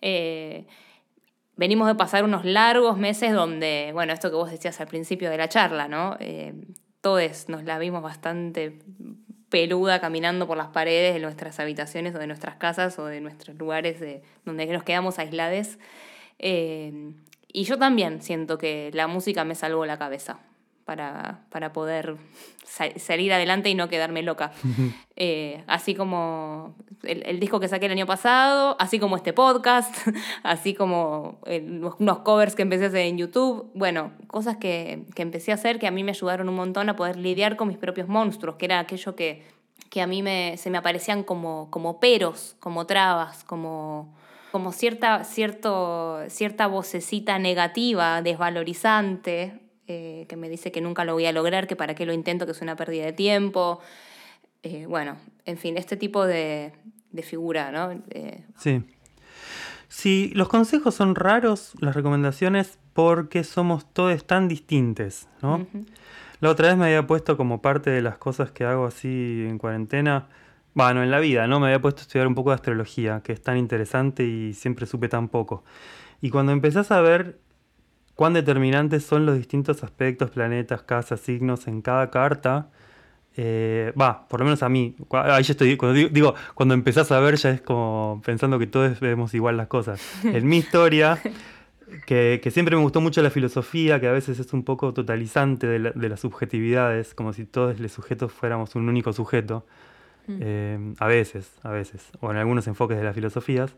eh, 0.00 0.66
venimos 1.56 1.88
de 1.88 1.94
pasar 1.94 2.24
unos 2.24 2.44
largos 2.44 2.98
meses 2.98 3.32
donde, 3.32 3.90
bueno, 3.92 4.12
esto 4.12 4.30
que 4.30 4.36
vos 4.36 4.50
decías 4.50 4.80
al 4.80 4.86
principio 4.86 5.30
de 5.30 5.38
la 5.38 5.48
charla, 5.48 5.88
¿no? 5.88 6.16
todos 7.00 7.48
nos 7.48 7.62
la 7.62 7.78
vimos 7.78 8.02
bastante 8.02 8.78
peluda 9.48 10.00
caminando 10.00 10.46
por 10.46 10.56
las 10.56 10.68
paredes 10.68 11.14
de 11.14 11.20
nuestras 11.20 11.60
habitaciones 11.60 12.14
o 12.14 12.18
de 12.18 12.26
nuestras 12.26 12.56
casas 12.56 12.98
o 12.98 13.06
de 13.06 13.20
nuestros 13.20 13.56
lugares 13.56 14.00
de, 14.00 14.22
donde 14.44 14.66
nos 14.66 14.82
quedamos 14.82 15.18
aislades. 15.18 15.78
Eh, 16.38 17.12
y 17.52 17.64
yo 17.64 17.78
también 17.78 18.20
siento 18.20 18.58
que 18.58 18.90
la 18.92 19.06
música 19.06 19.44
me 19.44 19.54
salvó 19.54 19.86
la 19.86 19.98
cabeza 19.98 20.40
para, 20.86 21.40
para 21.50 21.72
poder 21.72 22.16
salir 22.64 23.32
adelante 23.32 23.68
y 23.68 23.74
no 23.74 23.88
quedarme 23.88 24.22
loca. 24.22 24.52
Eh, 25.18 25.64
así 25.66 25.94
como 25.94 26.74
el, 27.02 27.40
disco 27.40 27.58
que 27.58 27.68
saqué 27.68 27.86
el 27.86 27.92
año 27.92 28.04
pasado, 28.04 28.76
así 28.78 28.98
como 28.98 29.16
este 29.16 29.32
podcast, 29.32 29.96
así 30.42 30.74
como 30.74 31.38
unos 31.98 32.18
covers 32.18 32.54
que 32.54 32.60
empecé 32.60 32.84
a 32.84 32.88
hacer 32.88 33.06
en 33.06 33.16
YouTube. 33.16 33.70
Bueno, 33.72 34.12
cosas 34.26 34.58
que, 34.58 35.06
que, 35.14 35.22
empecé 35.22 35.52
a 35.52 35.54
hacer 35.54 35.78
que 35.78 35.86
a 35.86 35.90
mí 35.90 36.04
me 36.04 36.10
ayudaron 36.10 36.50
un 36.50 36.56
montón 36.56 36.90
a 36.90 36.96
poder 36.96 37.16
lidiar 37.16 37.56
con 37.56 37.68
mis 37.68 37.78
propios 37.78 38.08
monstruos, 38.08 38.56
que 38.56 38.66
era 38.66 38.78
aquello 38.78 39.16
que, 39.16 39.42
que 39.88 40.02
a 40.02 40.06
mí 40.06 40.22
me, 40.22 40.58
se 40.58 40.68
me 40.68 40.76
aparecían 40.76 41.22
como, 41.22 41.70
como 41.70 41.98
peros, 41.98 42.54
como 42.60 42.84
trabas, 42.84 43.42
como 43.44 44.14
como 44.56 44.72
cierta, 44.72 45.22
cierto, 45.24 46.20
cierta 46.28 46.66
vocecita 46.66 47.38
negativa, 47.38 48.22
desvalorizante, 48.22 49.60
eh, 49.86 50.24
que 50.30 50.36
me 50.36 50.48
dice 50.48 50.72
que 50.72 50.80
nunca 50.80 51.04
lo 51.04 51.12
voy 51.12 51.26
a 51.26 51.32
lograr, 51.32 51.66
que 51.66 51.76
para 51.76 51.94
qué 51.94 52.06
lo 52.06 52.14
intento, 52.14 52.46
que 52.46 52.52
es 52.52 52.62
una 52.62 52.74
pérdida 52.74 53.04
de 53.04 53.12
tiempo. 53.12 53.80
Eh, 54.62 54.86
bueno, 54.86 55.18
en 55.44 55.58
fin, 55.58 55.76
este 55.76 55.98
tipo 55.98 56.24
de, 56.24 56.72
figura, 57.22 57.70
¿no? 57.70 58.02
sí. 58.56 58.82
Sí, 59.88 60.32
los 60.34 60.48
consejos 60.48 60.94
son 60.94 61.16
raros, 61.16 61.74
las 61.80 61.94
recomendaciones, 61.94 62.78
porque 62.94 63.44
somos 63.44 63.84
todos 63.92 64.26
tan 64.26 64.48
distintos, 64.48 65.28
¿no? 65.42 65.66
La 66.40 66.48
otra 66.48 66.68
vez 66.68 66.78
me 66.78 66.86
había 66.86 67.06
puesto 67.06 67.36
como 67.36 67.60
parte 67.60 67.90
de 67.90 68.00
las 68.00 68.16
cosas 68.16 68.52
que 68.52 68.64
hago 68.64 68.86
así 68.86 69.44
en 69.46 69.58
cuarentena, 69.58 70.28
bueno, 70.76 71.02
en 71.02 71.10
la 71.10 71.20
vida, 71.20 71.46
¿no? 71.46 71.58
Me 71.58 71.68
había 71.68 71.80
puesto 71.80 72.00
a 72.00 72.02
estudiar 72.02 72.26
un 72.26 72.34
poco 72.34 72.50
de 72.50 72.56
astrología, 72.56 73.22
que 73.24 73.32
es 73.32 73.40
tan 73.40 73.56
interesante 73.56 74.24
y 74.24 74.52
siempre 74.52 74.84
supe 74.84 75.08
tan 75.08 75.28
poco. 75.28 75.64
Y 76.20 76.28
cuando 76.28 76.52
empezás 76.52 76.90
a 76.90 77.00
ver 77.00 77.38
cuán 78.14 78.34
determinantes 78.34 79.02
son 79.02 79.24
los 79.24 79.38
distintos 79.38 79.82
aspectos, 79.82 80.28
planetas, 80.30 80.82
casas, 80.82 81.20
signos 81.20 81.66
en 81.66 81.80
cada 81.80 82.10
carta, 82.10 82.68
eh, 83.38 83.94
va, 83.98 84.28
por 84.28 84.40
lo 84.40 84.44
menos 84.44 84.62
a 84.62 84.68
mí, 84.68 84.94
ahí 85.12 85.42
ya 85.44 85.52
estoy, 85.52 85.78
cuando 85.78 86.10
digo, 86.10 86.34
cuando 86.52 86.74
empezás 86.74 87.10
a 87.10 87.20
ver 87.20 87.36
ya 87.36 87.52
es 87.52 87.62
como 87.62 88.20
pensando 88.22 88.58
que 88.58 88.66
todos 88.66 89.00
vemos 89.00 89.32
igual 89.32 89.56
las 89.56 89.68
cosas. 89.68 89.98
En 90.24 90.46
mi 90.46 90.58
historia, 90.58 91.18
que, 92.06 92.50
siempre 92.52 92.76
me 92.76 92.82
gustó 92.82 93.00
mucho 93.00 93.22
la 93.22 93.30
filosofía, 93.30 93.98
que 93.98 94.08
a 94.08 94.12
veces 94.12 94.38
es 94.40 94.52
un 94.52 94.62
poco 94.62 94.92
totalizante 94.92 95.66
de, 95.66 95.92
de 95.94 96.08
las 96.10 96.20
subjetividades, 96.20 97.14
como 97.14 97.32
si 97.32 97.46
todos 97.46 97.80
los 97.80 97.92
sujetos 97.92 98.30
fuéramos 98.30 98.74
un 98.74 98.90
único 98.90 99.14
sujeto. 99.14 99.64
Mm. 100.26 100.38
Eh, 100.40 100.94
a 100.98 101.06
veces, 101.06 101.52
a 101.62 101.70
veces, 101.70 102.10
o 102.20 102.30
en 102.30 102.36
algunos 102.36 102.66
enfoques 102.66 102.96
de 102.96 103.04
las 103.04 103.14
filosofías. 103.14 103.74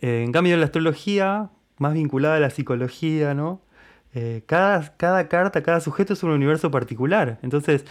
Eh, 0.00 0.22
en 0.24 0.32
cambio, 0.32 0.54
en 0.54 0.60
la 0.60 0.66
astrología, 0.66 1.50
más 1.78 1.94
vinculada 1.94 2.36
a 2.36 2.40
la 2.40 2.50
psicología, 2.50 3.34
¿no? 3.34 3.60
Eh, 4.14 4.42
cada, 4.46 4.96
cada 4.96 5.28
carta, 5.28 5.62
cada 5.62 5.80
sujeto 5.80 6.12
es 6.12 6.22
un 6.22 6.30
universo 6.30 6.70
particular. 6.70 7.38
Entonces, 7.42 7.84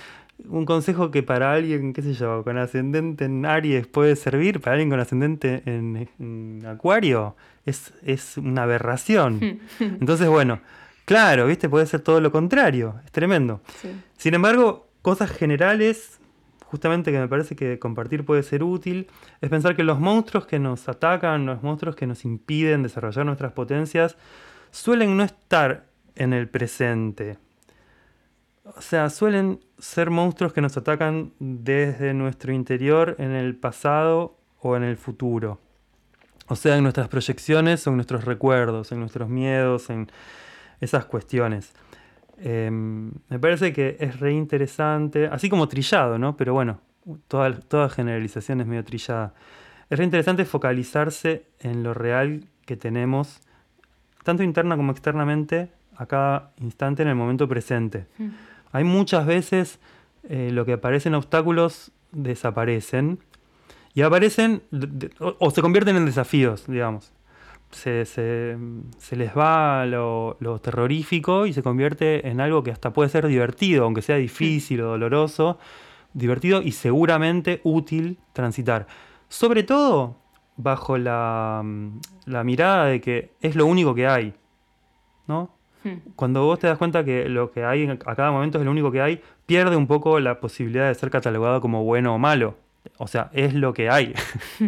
un 0.47 0.65
consejo 0.65 1.11
que 1.11 1.23
para 1.23 1.53
alguien, 1.53 1.93
qué 1.93 2.01
sé 2.01 2.13
yo, 2.13 2.43
con 2.43 2.57
ascendente 2.57 3.25
en 3.25 3.45
Aries 3.45 3.87
puede 3.87 4.15
servir, 4.15 4.59
para 4.59 4.73
alguien 4.73 4.89
con 4.89 4.99
ascendente 4.99 5.63
en, 5.65 6.65
Acuario, 6.65 7.35
es, 7.65 7.93
es, 8.03 8.37
una 8.37 8.63
aberración. 8.63 9.59
Entonces, 9.79 10.27
bueno, 10.27 10.59
claro, 11.05 11.47
¿viste? 11.47 11.69
Puede 11.69 11.85
ser 11.85 12.01
todo 12.01 12.21
lo 12.21 12.31
contrario, 12.31 12.95
es 13.05 13.11
tremendo. 13.11 13.61
Sin 14.17 14.33
embargo, 14.33 14.87
cosas 15.01 15.31
generales 15.31 16.19
justamente 16.69 17.11
que 17.11 17.19
me 17.19 17.27
parece 17.27 17.55
que 17.55 17.79
compartir 17.79 18.25
puede 18.25 18.43
ser 18.43 18.63
útil, 18.63 19.07
es 19.41 19.49
pensar 19.49 19.75
que 19.75 19.83
los 19.83 19.99
monstruos 19.99 20.45
que 20.45 20.59
nos 20.59 20.87
atacan, 20.89 21.45
los 21.45 21.63
monstruos 21.63 21.95
que 21.95 22.07
nos 22.07 22.25
impiden 22.25 22.83
desarrollar 22.83 23.25
nuestras 23.25 23.53
potencias, 23.53 24.17
suelen 24.71 25.15
no 25.15 25.23
estar 25.23 25.85
en 26.15 26.33
el 26.33 26.49
presente. 26.49 27.37
O 28.63 28.81
sea, 28.81 29.09
suelen 29.09 29.61
ser 29.79 30.09
monstruos 30.09 30.51
que 30.51 30.61
nos 30.61 30.75
atacan 30.75 31.31
desde 31.39 32.13
nuestro 32.13 32.51
interior 32.51 33.15
en 33.17 33.31
el 33.31 33.55
pasado 33.55 34.37
o 34.59 34.75
en 34.75 34.83
el 34.83 34.97
futuro. 34.97 35.61
O 36.47 36.55
sea, 36.55 36.75
en 36.75 36.83
nuestras 36.83 37.07
proyecciones 37.07 37.87
o 37.87 37.91
en 37.91 37.95
nuestros 37.95 38.25
recuerdos, 38.25 38.91
en 38.91 38.99
nuestros 38.99 39.29
miedos, 39.29 39.89
en 39.89 40.11
esas 40.81 41.05
cuestiones. 41.05 41.73
Em, 42.39 43.11
me 43.29 43.39
parece 43.39 43.73
que 43.73 43.97
es 43.99 44.19
re 44.19 44.33
interesante, 44.33 45.27
así 45.27 45.49
como 45.49 45.67
trillado, 45.67 46.17
¿no? 46.19 46.37
Pero 46.37 46.53
bueno, 46.53 46.79
toda, 47.27 47.59
toda 47.59 47.89
generalización 47.89 48.61
es 48.61 48.67
medio 48.67 48.83
trillada. 48.83 49.33
Es 49.89 49.97
re 49.97 50.05
interesante 50.05 50.45
focalizarse 50.45 51.45
en 51.59 51.83
lo 51.83 51.93
real 51.93 52.45
que 52.65 52.75
tenemos, 52.75 53.39
tanto 54.23 54.43
interna 54.43 54.75
como 54.75 54.91
externamente, 54.91 55.69
a 55.95 56.05
cada 56.05 56.51
instante 56.61 57.01
en 57.01 57.09
el 57.09 57.15
momento 57.15 57.47
presente. 57.47 58.05
Mm. 58.17 58.27
Hay 58.71 58.83
muchas 58.83 59.25
veces 59.25 59.79
eh, 60.29 60.51
lo 60.51 60.65
que 60.65 60.77
parecen 60.77 61.15
obstáculos 61.15 61.91
desaparecen 62.11 63.19
y 63.93 64.03
aparecen 64.03 64.61
o 65.19 65.49
se 65.49 65.61
convierten 65.61 65.95
en 65.95 66.05
desafíos, 66.05 66.65
digamos. 66.67 67.11
Se, 67.71 68.05
se- 68.05 68.57
se 68.97 69.15
les 69.17 69.35
va 69.37 69.85
lo, 69.85 70.37
lo 70.39 70.59
terrorífico 70.59 71.45
y 71.45 71.53
se 71.53 71.61
convierte 71.61 72.27
en 72.29 72.39
algo 72.39 72.63
que 72.63 72.71
hasta 72.71 72.93
puede 72.93 73.09
ser 73.09 73.27
divertido, 73.27 73.83
aunque 73.83 74.01
sea 74.01 74.15
difícil 74.15 74.81
o 74.81 74.87
doloroso, 74.87 75.59
divertido 76.13 76.61
y 76.61 76.71
seguramente 76.71 77.59
útil 77.63 78.17
transitar. 78.33 78.87
Sobre 79.27 79.63
todo 79.63 80.15
bajo 80.55 80.97
la, 80.97 81.63
la 82.25 82.43
mirada 82.43 82.85
de 82.85 83.01
que 83.01 83.31
es 83.41 83.55
lo 83.55 83.65
único 83.65 83.93
que 83.93 84.07
hay, 84.07 84.33
¿no? 85.27 85.51
Hmm. 85.83 85.97
Cuando 86.15 86.45
vos 86.45 86.57
te 86.59 86.67
das 86.67 86.77
cuenta 86.77 87.03
que 87.03 87.27
lo 87.29 87.51
que 87.51 87.63
hay 87.65 87.87
a 87.87 88.15
cada 88.15 88.31
momento 88.31 88.57
es 88.59 88.65
lo 88.65 88.71
único 88.71 88.91
que 88.91 89.01
hay, 89.01 89.21
pierde 89.45 89.75
un 89.75 89.85
poco 89.87 90.19
la 90.19 90.39
posibilidad 90.39 90.87
de 90.87 90.95
ser 90.95 91.09
catalogado 91.11 91.59
como 91.61 91.83
bueno 91.83 92.15
o 92.15 92.17
malo. 92.17 92.55
O 92.97 93.07
sea, 93.07 93.29
es 93.33 93.53
lo 93.53 93.73
que 93.73 93.89
hay. 93.89 94.13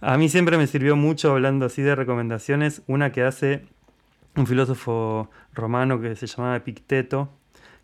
a 0.00 0.16
mí 0.18 0.28
siempre 0.28 0.56
me 0.58 0.66
sirvió 0.66 0.96
mucho, 0.96 1.32
hablando 1.32 1.66
así 1.66 1.82
de 1.82 1.94
recomendaciones, 1.94 2.82
una 2.86 3.10
que 3.12 3.22
hace 3.22 3.62
un 4.36 4.46
filósofo 4.46 5.30
romano 5.52 6.00
que 6.00 6.14
se 6.16 6.26
llamaba 6.26 6.56
Epicteto, 6.56 7.30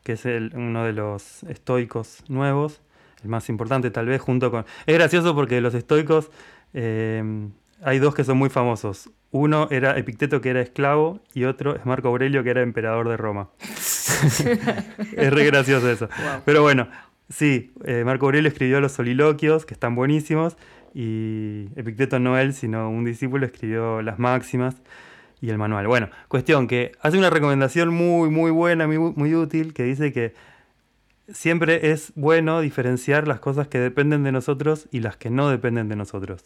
que 0.03 0.13
es 0.13 0.27
el- 0.27 0.53
uno 0.55 0.85
de 0.85 0.93
los 0.93 1.43
estoicos 1.45 2.23
nuevos, 2.29 2.81
el 3.23 3.31
más 3.31 3.49
importante 3.49 3.91
tal 3.91 4.07
vez, 4.07 4.21
junto 4.21 4.51
con... 4.51 4.65
Es 4.87 4.95
gracioso 4.95 5.35
porque 5.35 5.57
de 5.57 5.61
los 5.63 5.75
estoicos 5.75 6.31
eh, 6.75 7.49
hay 7.83 7.99
dos 7.99 8.15
que 8.15 8.23
son 8.25 8.37
muy 8.37 8.51
famosos. 8.51 9.11
Uno 9.31 9.67
era 9.71 9.99
Epicteto, 9.99 10.41
que 10.41 10.51
era 10.51 10.61
esclavo, 10.61 11.21
y 11.33 11.45
otro 11.45 11.75
es 11.75 11.85
Marco 11.87 12.09
Aurelio, 12.09 12.45
que 12.45 12.51
era 12.51 12.63
emperador 12.63 13.09
de 13.09 13.17
Roma. 13.17 13.49
es 13.61 15.33
re 15.33 15.45
gracioso 15.45 15.91
eso. 15.91 16.09
Wow. 16.09 16.43
Pero 16.45 16.63
bueno, 16.63 16.89
sí, 17.29 17.73
eh, 17.85 18.03
Marco 18.05 18.27
Aurelio 18.27 18.49
escribió 18.49 18.81
los 18.81 18.93
soliloquios, 18.93 19.67
que 19.67 19.75
están 19.75 19.95
buenísimos, 19.95 20.57
y 20.95 21.69
Epicteto 21.75 22.21
no 22.21 22.39
él, 22.39 22.55
sino 22.55 22.89
un 22.89 23.05
discípulo 23.05 23.45
escribió 23.45 24.01
las 24.01 24.19
máximas 24.19 24.77
y 25.41 25.51
el 25.51 25.59
manual. 25.59 25.87
Bueno, 25.89 26.09
cuestión 26.29 26.69
que 26.69 26.93
hace 27.01 27.19
una 27.19 27.31
recomendación 27.31 27.93
muy, 27.93 28.31
muy 28.31 28.51
buena, 28.51 28.87
muy, 28.87 28.99
muy 28.99 29.35
útil, 29.35 29.75
que 29.75 29.83
dice 29.83 30.13
que 30.13 30.33
siempre 31.29 31.91
es 31.91 32.13
bueno 32.15 32.61
diferenciar 32.61 33.27
las 33.27 33.41
cosas 33.41 33.67
que 33.69 33.79
dependen 33.79 34.23
de 34.23 34.33
nosotros 34.33 34.89
y 34.93 35.01
las 35.01 35.17
que 35.17 35.31
no 35.31 35.51
dependen 35.51 35.89
de 35.89 35.97
nosotros. 35.97 36.45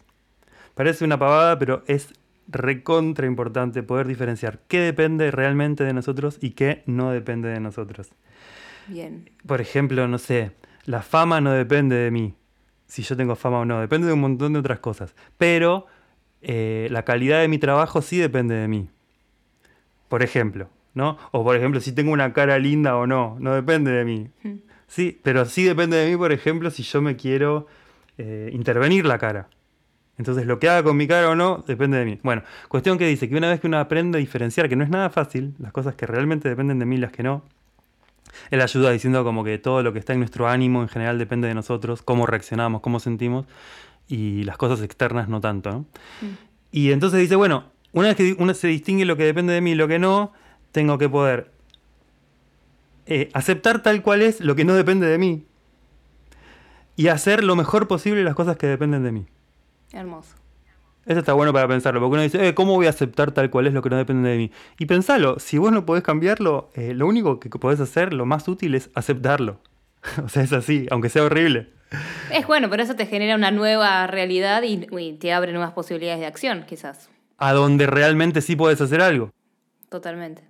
Parece 0.74 1.04
una 1.04 1.18
pavada, 1.18 1.58
pero 1.58 1.82
es 1.86 2.14
recontra 2.48 3.26
importante 3.26 3.82
poder 3.82 4.06
diferenciar 4.06 4.60
qué 4.68 4.80
depende 4.80 5.30
realmente 5.30 5.84
de 5.84 5.92
nosotros 5.92 6.38
y 6.40 6.50
qué 6.52 6.82
no 6.86 7.10
depende 7.10 7.48
de 7.50 7.60
nosotros. 7.60 8.10
Bien. 8.86 9.30
Por 9.46 9.60
ejemplo, 9.60 10.08
no 10.08 10.16
sé, 10.16 10.52
la 10.86 11.02
fama 11.02 11.42
no 11.42 11.52
depende 11.52 11.96
de 11.96 12.10
mí, 12.10 12.34
si 12.88 13.02
yo 13.02 13.16
tengo 13.16 13.36
fama 13.36 13.60
o 13.60 13.64
no, 13.64 13.80
depende 13.80 14.08
de 14.08 14.14
un 14.14 14.20
montón 14.20 14.54
de 14.54 14.58
otras 14.58 14.80
cosas. 14.80 15.14
Pero 15.36 15.86
eh, 16.42 16.88
la 16.90 17.04
calidad 17.04 17.40
de 17.40 17.48
mi 17.48 17.58
trabajo 17.58 18.02
sí 18.02 18.18
depende 18.18 18.54
de 18.54 18.66
mí. 18.66 18.88
Por 20.08 20.22
ejemplo, 20.22 20.70
¿no? 20.94 21.18
O 21.30 21.44
por 21.44 21.54
ejemplo, 21.54 21.80
si 21.80 21.92
tengo 21.92 22.12
una 22.12 22.32
cara 22.32 22.58
linda 22.58 22.96
o 22.96 23.06
no, 23.06 23.36
no 23.38 23.54
depende 23.54 23.92
de 23.92 24.04
mí. 24.04 24.30
Mm. 24.42 24.54
Sí, 24.86 25.20
pero 25.22 25.44
sí 25.44 25.64
depende 25.64 25.98
de 25.98 26.10
mí, 26.10 26.16
por 26.16 26.32
ejemplo, 26.32 26.70
si 26.70 26.82
yo 26.82 27.02
me 27.02 27.14
quiero 27.14 27.66
eh, 28.16 28.50
intervenir 28.52 29.04
la 29.04 29.18
cara. 29.18 29.48
Entonces, 30.16 30.46
lo 30.46 30.58
que 30.58 30.68
haga 30.68 30.82
con 30.82 30.96
mi 30.96 31.06
cara 31.06 31.28
o 31.30 31.36
no 31.36 31.62
depende 31.66 31.98
de 31.98 32.04
mí. 32.06 32.18
Bueno, 32.22 32.42
cuestión 32.68 32.98
que 32.98 33.06
dice 33.06 33.28
que 33.28 33.36
una 33.36 33.50
vez 33.50 33.60
que 33.60 33.66
uno 33.68 33.78
aprende 33.78 34.18
a 34.18 34.20
diferenciar, 34.20 34.68
que 34.68 34.76
no 34.76 34.82
es 34.82 34.90
nada 34.90 35.10
fácil, 35.10 35.54
las 35.58 35.72
cosas 35.72 35.94
que 35.94 36.06
realmente 36.06 36.48
dependen 36.48 36.78
de 36.78 36.86
mí 36.86 36.96
y 36.96 36.98
las 36.98 37.12
que 37.12 37.22
no, 37.22 37.44
él 38.50 38.60
ayuda 38.60 38.90
diciendo 38.90 39.24
como 39.24 39.44
que 39.44 39.58
todo 39.58 39.82
lo 39.82 39.92
que 39.92 39.98
está 39.98 40.12
en 40.12 40.20
nuestro 40.20 40.48
ánimo 40.48 40.82
en 40.82 40.88
general 40.88 41.18
depende 41.18 41.48
de 41.48 41.54
nosotros, 41.54 42.02
cómo 42.02 42.26
reaccionamos, 42.26 42.80
cómo 42.80 43.00
sentimos, 43.00 43.46
y 44.06 44.44
las 44.44 44.56
cosas 44.56 44.82
externas 44.82 45.28
no 45.28 45.40
tanto. 45.40 45.70
¿no? 45.70 45.86
Y 46.72 46.92
entonces 46.92 47.20
dice, 47.20 47.36
bueno, 47.36 47.64
una 47.92 48.08
vez 48.08 48.16
que 48.16 48.36
uno 48.38 48.54
se 48.54 48.68
distingue 48.68 49.04
lo 49.04 49.16
que 49.16 49.24
depende 49.24 49.52
de 49.52 49.60
mí 49.60 49.72
y 49.72 49.74
lo 49.74 49.88
que 49.88 49.98
no, 49.98 50.32
tengo 50.72 50.98
que 50.98 51.08
poder 51.08 51.50
eh, 53.06 53.30
aceptar 53.32 53.82
tal 53.82 54.02
cual 54.02 54.22
es 54.22 54.40
lo 54.40 54.54
que 54.54 54.64
no 54.64 54.74
depende 54.74 55.06
de 55.06 55.18
mí 55.18 55.44
y 56.96 57.08
hacer 57.08 57.44
lo 57.44 57.56
mejor 57.56 57.86
posible 57.88 58.24
las 58.24 58.34
cosas 58.34 58.56
que 58.56 58.66
dependen 58.66 59.04
de 59.04 59.12
mí. 59.12 59.26
Hermoso. 59.92 60.34
Eso 61.08 61.20
está 61.20 61.32
bueno 61.32 61.54
para 61.54 61.66
pensarlo, 61.66 62.00
porque 62.00 62.12
uno 62.12 62.22
dice, 62.22 62.48
eh, 62.48 62.54
¿cómo 62.54 62.74
voy 62.74 62.86
a 62.86 62.90
aceptar 62.90 63.32
tal 63.32 63.48
cual 63.48 63.66
es 63.66 63.72
lo 63.72 63.80
que 63.80 63.88
no 63.88 63.96
depende 63.96 64.28
de 64.28 64.36
mí? 64.36 64.52
Y 64.78 64.84
pensalo, 64.84 65.38
si 65.38 65.56
vos 65.56 65.72
no 65.72 65.86
podés 65.86 66.04
cambiarlo, 66.04 66.70
eh, 66.74 66.92
lo 66.92 67.06
único 67.06 67.40
que 67.40 67.48
podés 67.48 67.80
hacer, 67.80 68.12
lo 68.12 68.26
más 68.26 68.46
útil 68.46 68.74
es 68.74 68.90
aceptarlo. 68.94 69.58
o 70.22 70.28
sea, 70.28 70.42
es 70.42 70.52
así, 70.52 70.86
aunque 70.90 71.08
sea 71.08 71.24
horrible. 71.24 71.70
Es 72.30 72.46
bueno, 72.46 72.68
pero 72.68 72.82
eso 72.82 72.94
te 72.94 73.06
genera 73.06 73.36
una 73.36 73.50
nueva 73.50 74.06
realidad 74.06 74.62
y, 74.64 74.86
y 74.98 75.14
te 75.14 75.32
abre 75.32 75.52
nuevas 75.52 75.72
posibilidades 75.72 76.20
de 76.20 76.26
acción, 76.26 76.66
quizás. 76.68 77.08
A 77.38 77.54
donde 77.54 77.86
realmente 77.86 78.42
sí 78.42 78.54
podés 78.54 78.78
hacer 78.82 79.00
algo. 79.00 79.30
Totalmente. 79.88 80.42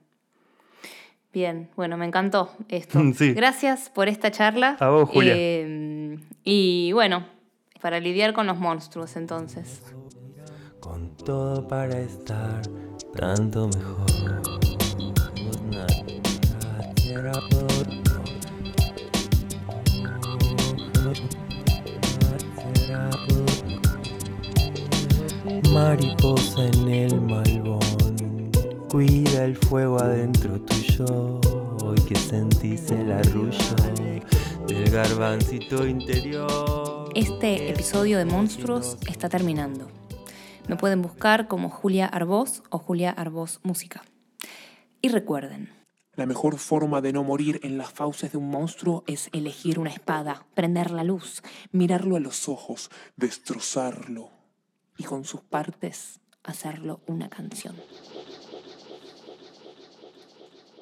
Bien, 1.33 1.69
bueno, 1.77 1.97
me 1.97 2.05
encantó 2.05 2.51
esto. 2.69 3.01
Sí. 3.15 3.33
Gracias 3.33 3.91
por 3.91 4.09
esta 4.09 4.33
charla. 4.33 4.77
A 4.81 4.89
vos, 4.89 5.09
Julia. 5.09 5.35
Eh, 5.37 6.19
y 6.43 6.91
bueno, 6.93 7.25
para 7.81 8.01
lidiar 8.01 8.33
con 8.33 8.49
los 8.49 8.59
monstruos 8.59 9.15
entonces. 9.15 9.83
Con 10.89 11.11
todo 11.18 11.68
para 11.68 12.01
estar 12.01 12.62
tanto 13.14 13.68
mejor. 13.68 14.41
Mariposa 25.74 26.64
en 26.64 26.89
el 26.89 27.20
malbón, 27.20 28.51
cuida 28.91 29.45
el 29.45 29.57
fuego 29.57 30.01
adentro 30.01 30.59
tuyo. 30.62 31.39
Hoy 31.84 32.01
que 32.09 32.16
sentís 32.16 32.91
el 32.91 33.12
arrullo 33.12 33.53
del 34.66 34.91
garbancito 34.91 35.86
interior. 35.86 37.11
Este 37.14 37.68
episodio 37.68 38.16
de 38.16 38.24
Monstruos 38.24 38.97
está 39.07 39.28
terminando. 39.28 39.86
Me 40.69 40.77
pueden 40.77 41.03
buscar 41.03 41.49
como 41.49 41.71
Julia 41.71 42.07
Arbós 42.07 42.62
o 42.71 42.79
Julia 42.79 43.11
Arbós 43.11 43.61
Música. 43.62 44.03
Y 45.01 45.09
recuerden, 45.09 45.73
La 46.14 46.27
mejor 46.27 46.59
forma 46.59 47.01
de 47.01 47.12
no 47.12 47.23
morir 47.25 47.61
en 47.62 47.79
las 47.79 47.91
fauces 47.91 48.33
de 48.33 48.39
un 48.39 48.51
monstruo 48.51 49.05
es 49.07 49.31
elegir 49.33 49.79
una 49.79 49.91
espada, 49.91 50.47
prender 50.55 50.91
la 50.91 51.05
luz 51.05 51.43
mirarlo 51.73 52.16
a 52.16 52.21
los 52.21 52.49
ojos, 52.49 52.91
destrozarlo. 53.16 54.31
y 55.01 55.05
con 55.05 55.25
sus 55.25 55.43
partes 55.43 56.21
hacerlo 56.43 57.01
una 57.07 57.29
canción. 57.29 57.77